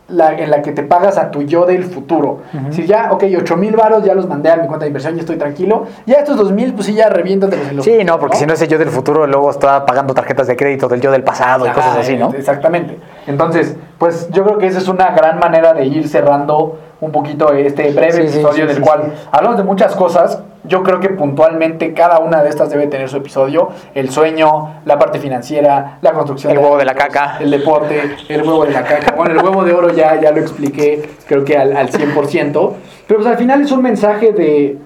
[0.08, 2.38] la, en la que te pagas a tu yo del futuro.
[2.70, 5.20] Si ya, ok, 8 mil varos ya los mandé a mi cuenta de inversión y
[5.20, 5.86] estoy tranquilo.
[6.06, 8.52] Ya estos 2 mil, pues sí, ya reviéntatelos en los Sí, no, porque si no
[8.52, 11.70] ese yo del futuro luego está pagando tarjetas de crédito del yo del pasado y
[11.70, 12.32] cosas así, ¿no?
[12.32, 12.98] Exactamente.
[13.26, 17.52] Entonces, pues yo creo que esa es una gran manera de ir cerrando un poquito
[17.52, 20.40] este breve Sí, episodio sí, del cual hablamos de muchas cosas.
[20.68, 23.70] Yo creo que puntualmente cada una de estas debe tener su episodio.
[23.94, 26.52] El sueño, la parte financiera, la construcción.
[26.52, 27.38] El huevo de la caca.
[27.40, 29.12] El deporte, el huevo de la caca.
[29.16, 32.72] Bueno, el huevo de oro ya, ya lo expliqué, creo que al, al 100%.
[33.06, 34.78] Pero pues al final es un mensaje de,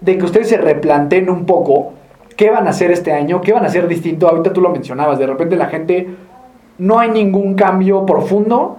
[0.00, 1.92] de que ustedes se replanteen un poco
[2.36, 4.28] qué van a hacer este año, qué van a hacer distinto.
[4.28, 6.08] Ahorita tú lo mencionabas, de repente la gente
[6.78, 8.78] no hay ningún cambio profundo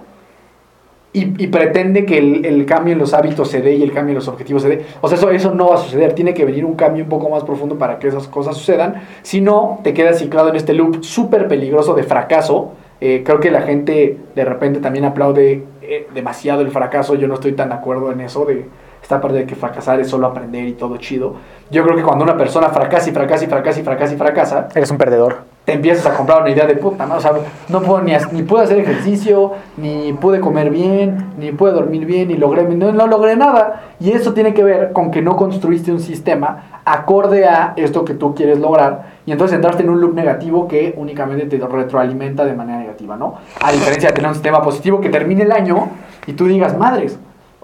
[1.14, 4.16] y, y pretende que el, cambio en los hábitos se dé y el cambio en
[4.16, 4.84] los objetivos se dé.
[5.00, 6.12] O sea, eso, eso no va a suceder.
[6.12, 9.00] Tiene que venir un cambio un poco más profundo para que esas cosas sucedan.
[9.22, 12.72] Si no, te quedas ciclado en este loop súper peligroso de fracaso.
[13.00, 17.14] Eh, creo que la gente de repente también aplaude eh, demasiado el fracaso.
[17.14, 18.66] Yo no estoy tan de acuerdo en eso de
[19.04, 21.34] esta parte de que fracasar es solo aprender y todo chido.
[21.70, 24.68] Yo creo que cuando una persona fracasa y fracasa y fracasa y fracasa y fracasa,
[24.74, 25.42] Eres un perdedor.
[25.66, 27.16] te empiezas a comprar una idea de puta, ¿no?
[27.16, 27.32] O sea,
[27.68, 32.28] no puedo ni, ni pude hacer ejercicio, ni pude comer bien, ni pude dormir bien,
[32.28, 33.82] ni logré, no, no logré nada.
[34.00, 38.14] Y eso tiene que ver con que no construiste un sistema acorde a esto que
[38.14, 39.12] tú quieres lograr.
[39.26, 43.34] Y entonces entraste en un loop negativo que únicamente te retroalimenta de manera negativa, ¿no?
[43.62, 45.90] A diferencia de tener un sistema positivo que termine el año
[46.26, 47.18] y tú digas, madres,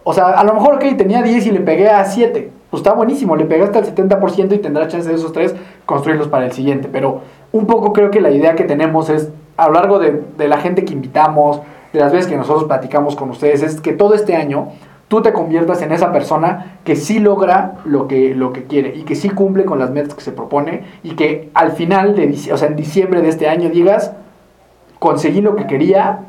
[0.04, 2.50] o sea, a lo mejor, ok, tenía 10 y le pegué a 7.
[2.70, 5.54] Pues está buenísimo, le pegaste al 70% y tendrás chance de esos tres
[5.86, 6.88] construirlos para el siguiente.
[6.90, 7.20] Pero
[7.52, 10.58] un poco creo que la idea que tenemos es, a lo largo de, de la
[10.58, 11.60] gente que invitamos,
[11.92, 14.68] de las veces que nosotros platicamos con ustedes, es que todo este año
[15.10, 19.02] tú te conviertas en esa persona que sí logra lo que, lo que quiere y
[19.02, 22.56] que sí cumple con las metas que se propone y que al final, de, o
[22.56, 24.12] sea, en diciembre de este año digas,
[25.00, 26.20] conseguí lo que quería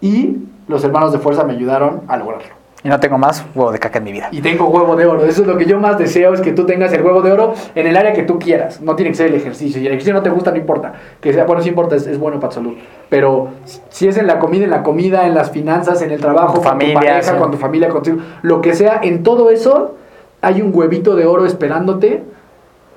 [0.00, 2.59] y los hermanos de fuerza me ayudaron a lograrlo.
[2.82, 4.28] Y no tengo más huevo de caca en mi vida.
[4.30, 5.24] Y tengo huevo de oro.
[5.26, 7.52] Eso es lo que yo más deseo, es que tú tengas el huevo de oro
[7.74, 8.80] en el área que tú quieras.
[8.80, 9.80] No tiene que ser el ejercicio.
[9.82, 10.94] Y el ejercicio no te gusta, no importa.
[11.20, 12.74] Que sea, bueno, sí importa, es, es bueno para tu salud.
[13.10, 13.48] Pero
[13.90, 16.60] si es en la comida, en la comida, en las finanzas, en el trabajo, Tu
[16.60, 17.38] con familia, tu pareja, sí.
[17.38, 19.96] con tu familia, contigo, lo que sea, en todo eso
[20.40, 22.22] hay un huevito de oro esperándote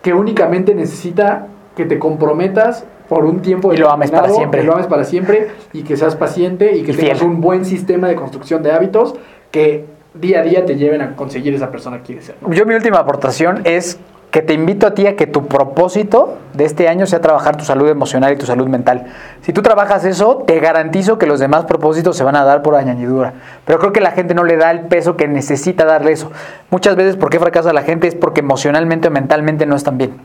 [0.02, 4.62] que únicamente necesita que te comprometas por un tiempo Y lo ames para siempre.
[4.62, 7.30] que lo ames para siempre y que seas paciente y que Y tengas fiel.
[7.32, 9.16] un buen sistema de construcción de hábitos
[9.54, 9.86] que
[10.16, 12.36] día a día te lleven a conseguir esa persona que quieres ser.
[12.49, 13.99] Yo mi última aportación es
[14.32, 17.64] que te invito a ti a que tu propósito de este año sea trabajar tu
[17.64, 19.06] salud emocional y tu salud mental.
[19.43, 22.74] Si tú trabajas eso, te garantizo que los demás propósitos se van a dar por
[22.74, 23.36] añadidura.
[23.64, 26.32] Pero creo que la gente no le da el peso que necesita darle eso.
[26.72, 28.08] Muchas veces, ¿por qué fracasa la gente?
[28.08, 30.16] Es porque emocionalmente o mentalmente no están bien.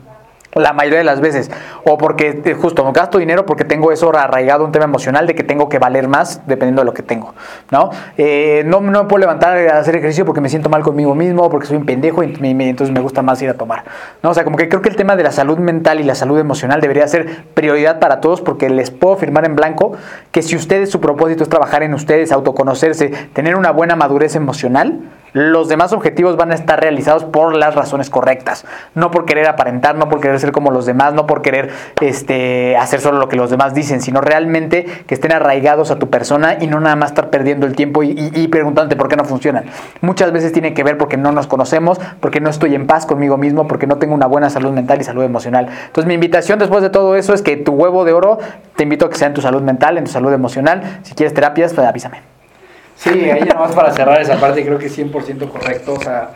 [0.55, 1.51] La mayoría de las veces.
[1.83, 5.43] O porque eh, justo gasto dinero porque tengo eso arraigado, un tema emocional de que
[5.43, 7.33] tengo que valer más dependiendo de lo que tengo.
[7.71, 7.91] ¿no?
[8.17, 11.49] Eh, no, no me puedo levantar a hacer ejercicio porque me siento mal conmigo mismo,
[11.49, 13.83] porque soy un pendejo y entonces me gusta más ir a tomar.
[14.23, 14.31] ¿no?
[14.31, 16.39] O sea, como que creo que el tema de la salud mental y la salud
[16.39, 19.93] emocional debería ser prioridad para todos porque les puedo firmar en blanco
[20.31, 24.99] que si ustedes su propósito es trabajar en ustedes, autoconocerse, tener una buena madurez emocional,
[25.33, 28.65] los demás objetivos van a estar realizados por las razones correctas.
[28.95, 31.69] No por querer aparentar, no por querer ser como los demás, no por querer
[32.01, 36.09] este, hacer solo lo que los demás dicen, sino realmente que estén arraigados a tu
[36.09, 39.25] persona y no nada más estar perdiendo el tiempo y, y- preguntándote por qué no
[39.25, 39.65] funcionan.
[40.01, 43.37] Muchas veces tiene que ver porque no nos conocemos, porque no estoy en paz conmigo
[43.37, 45.67] mismo, porque no tengo una buena salud mental y salud emocional.
[45.87, 48.39] Entonces mi invitación después de todo eso es que tu huevo de oro
[48.75, 50.99] te invito a que sea en tu salud mental, en tu salud emocional.
[51.03, 52.38] Si quieres terapias, pues avísame.
[52.99, 55.93] Sí, ahí nada más para cerrar esa parte, creo que es 100% correcto.
[55.93, 56.31] O sea,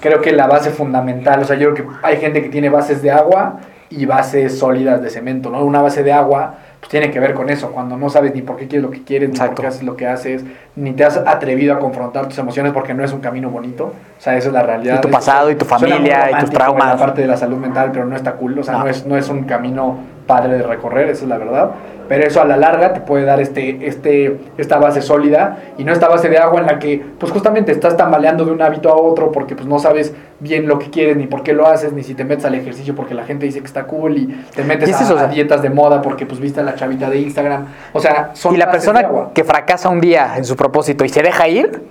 [0.00, 3.02] creo que la base fundamental, o sea, yo creo que hay gente que tiene bases
[3.02, 5.64] de agua y bases sólidas de cemento, ¿no?
[5.64, 8.56] Una base de agua, pues tiene que ver con eso, cuando no sabes ni por
[8.56, 10.44] qué quieres lo que quieres, ni por qué haces lo que haces,
[10.74, 13.84] ni te has atrevido a confrontar tus emociones porque no es un camino bonito.
[13.84, 14.96] O sea, esa es la realidad.
[14.96, 16.88] Y tu pasado, y tu familia, y tus traumas.
[16.88, 18.80] La parte de la salud mental, pero no está cool, o sea, No.
[18.80, 21.70] no, es, no es un camino padre de recorrer, esa es la verdad.
[22.08, 25.92] Pero eso a la larga te puede dar este, este, esta base sólida y no
[25.92, 28.96] esta base de agua en la que pues justamente estás tambaleando de un hábito a
[28.96, 32.02] otro porque pues no sabes bien lo que quieres ni por qué lo haces ni
[32.02, 34.88] si te metes al ejercicio porque la gente dice que está cool y te metes
[34.88, 37.66] ¿Y es a, a dietas de moda porque pues viste a la chavita de Instagram.
[37.92, 41.22] O sea, son y la persona que fracasa un día en su propósito y se
[41.22, 41.82] deja ir,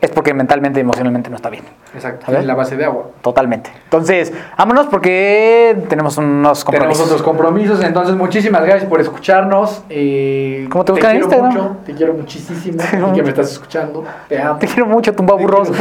[0.00, 1.64] es porque mentalmente y emocionalmente no está bien.
[1.94, 3.10] Exacto, tiene la base de agua.
[3.20, 3.70] Totalmente.
[3.84, 6.96] Entonces, vámonos porque tenemos unos compromisos.
[6.96, 9.82] Tenemos otros compromisos, entonces muchísimas gracias por escucharnos.
[9.90, 11.52] eh, ¿Cómo te buscan en quiero Instagram?
[11.52, 12.78] mucho, te quiero muchísimo.
[12.78, 14.04] Te quiero y que me estás escuchando.
[14.28, 14.58] Te amo.
[14.58, 15.70] Te quiero mucho, tumba burros.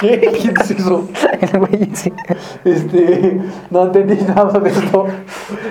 [0.00, 0.20] ¿Qué?
[0.40, 1.08] ¿Quién es eso?
[1.40, 2.12] El güey, sí.
[2.64, 5.06] Este, no entendí nada de esto.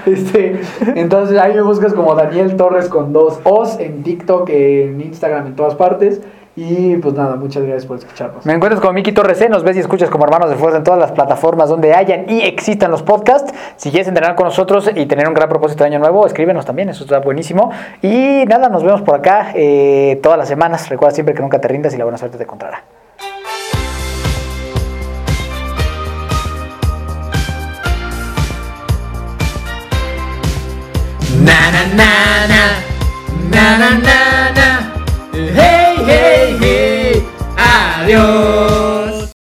[0.05, 0.59] Este,
[0.95, 5.55] entonces ahí me buscas como Daniel Torres con dos O's en TikTok, en Instagram, en
[5.55, 6.22] todas partes.
[6.60, 8.43] Y pues nada, muchas gracias por escucharnos.
[8.43, 10.84] Me encuentras como Miki Torres C, nos ves y escuchas como hermanos de fuerza en
[10.84, 13.53] todas las plataformas donde hayan y existan los podcasts.
[13.76, 16.89] Si quieres entrenar con nosotros y tener un gran propósito de año nuevo, escríbenos también,
[16.89, 17.70] eso está buenísimo.
[18.01, 20.89] Y nada, nos vemos por acá eh, todas las semanas.
[20.89, 22.82] Recuerda siempre que nunca te rindas y la buena suerte te encontrará.
[31.45, 34.47] Na na na na na na na